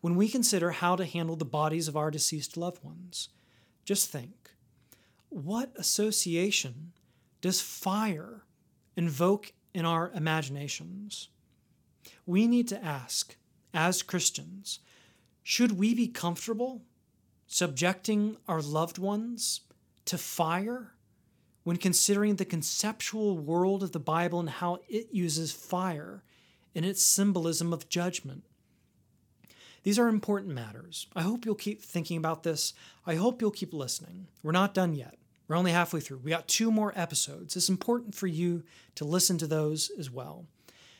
When 0.00 0.14
we 0.14 0.28
consider 0.28 0.70
how 0.70 0.96
to 0.96 1.04
handle 1.04 1.36
the 1.36 1.44
bodies 1.44 1.88
of 1.88 1.96
our 1.96 2.10
deceased 2.10 2.56
loved 2.56 2.84
ones, 2.84 3.28
just 3.84 4.08
think 4.08 4.52
what 5.28 5.72
association 5.76 6.92
does 7.40 7.60
fire 7.60 8.44
invoke 8.96 9.52
in 9.74 9.84
our 9.84 10.12
imaginations? 10.14 11.28
We 12.24 12.46
need 12.46 12.68
to 12.68 12.82
ask, 12.82 13.36
as 13.74 14.02
Christians, 14.02 14.78
should 15.42 15.72
we 15.72 15.92
be 15.92 16.06
comfortable 16.06 16.82
subjecting 17.46 18.36
our 18.46 18.62
loved 18.62 18.98
ones 18.98 19.62
to 20.04 20.16
fire 20.16 20.92
when 21.64 21.76
considering 21.78 22.36
the 22.36 22.44
conceptual 22.44 23.38
world 23.38 23.82
of 23.82 23.92
the 23.92 24.00
Bible 24.00 24.38
and 24.38 24.50
how 24.50 24.78
it 24.88 25.08
uses 25.12 25.50
fire 25.50 26.22
in 26.74 26.84
its 26.84 27.02
symbolism 27.02 27.72
of 27.72 27.88
judgment. 27.88 28.44
These 29.84 29.98
are 29.98 30.08
important 30.08 30.54
matters. 30.54 31.06
I 31.14 31.22
hope 31.22 31.44
you'll 31.44 31.54
keep 31.54 31.82
thinking 31.82 32.16
about 32.16 32.42
this. 32.42 32.72
I 33.06 33.16
hope 33.16 33.40
you'll 33.40 33.50
keep 33.50 33.74
listening. 33.74 34.28
We're 34.42 34.52
not 34.52 34.74
done 34.74 34.94
yet. 34.94 35.16
We're 35.46 35.56
only 35.56 35.72
halfway 35.72 36.00
through. 36.00 36.18
We 36.18 36.30
got 36.30 36.48
two 36.48 36.70
more 36.70 36.92
episodes. 36.96 37.54
It's 37.54 37.68
important 37.68 38.14
for 38.14 38.26
you 38.26 38.64
to 38.94 39.04
listen 39.04 39.36
to 39.38 39.46
those 39.46 39.90
as 39.98 40.10
well. 40.10 40.46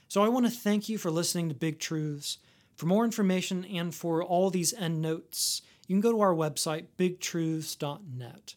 So 0.07 0.23
I 0.23 0.29
want 0.29 0.45
to 0.45 0.53
thank 0.53 0.89
you 0.89 0.99
for 0.99 1.11
listening 1.11 1.49
to 1.49 1.55
Big 1.55 1.79
Truths. 1.79 2.39
For 2.77 2.87
more 2.87 3.05
information 3.05 3.65
and 3.65 3.95
for 3.95 4.23
all 4.23 4.51
these 4.51 4.75
endnotes, 4.75 5.63
you 5.87 5.95
can 5.95 6.01
go 6.01 6.13
to 6.13 6.21
our 6.21 6.35
website, 6.35 6.87
bigtruths.net. 6.99 8.55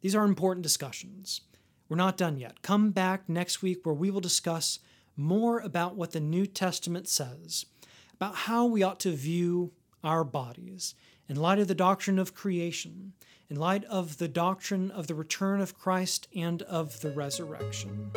These 0.00 0.14
are 0.14 0.24
important 0.24 0.62
discussions. 0.64 1.42
We're 1.88 1.96
not 1.96 2.16
done 2.16 2.36
yet. 2.36 2.62
Come 2.62 2.90
back 2.90 3.28
next 3.28 3.62
week 3.62 3.86
where 3.86 3.94
we 3.94 4.10
will 4.10 4.20
discuss 4.20 4.80
more 5.18 5.58
about 5.58 5.96
what 5.96 6.12
the 6.12 6.20
New 6.20 6.46
Testament 6.46 7.08
says 7.08 7.66
about 8.14 8.34
how 8.34 8.66
we 8.66 8.82
ought 8.82 8.98
to 9.00 9.12
view 9.12 9.72
our 10.02 10.24
bodies 10.24 10.94
in 11.28 11.36
light 11.36 11.58
of 11.58 11.68
the 11.68 11.74
doctrine 11.74 12.18
of 12.18 12.34
creation, 12.34 13.12
in 13.48 13.56
light 13.56 13.84
of 13.84 14.18
the 14.18 14.28
doctrine 14.28 14.90
of 14.90 15.06
the 15.06 15.14
return 15.14 15.60
of 15.60 15.78
Christ 15.78 16.26
and 16.34 16.62
of 16.62 17.00
the 17.00 17.12
resurrection. 17.12 18.10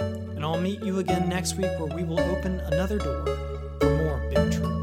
And 0.00 0.44
I'll 0.44 0.60
meet 0.60 0.82
you 0.82 0.98
again 0.98 1.28
next 1.28 1.56
week 1.56 1.70
where 1.78 1.94
we 1.96 2.04
will 2.04 2.20
open 2.20 2.60
another 2.60 2.98
door 2.98 3.24
for 3.80 3.96
more 3.96 4.30
big 4.30 4.52
truth. 4.52 4.77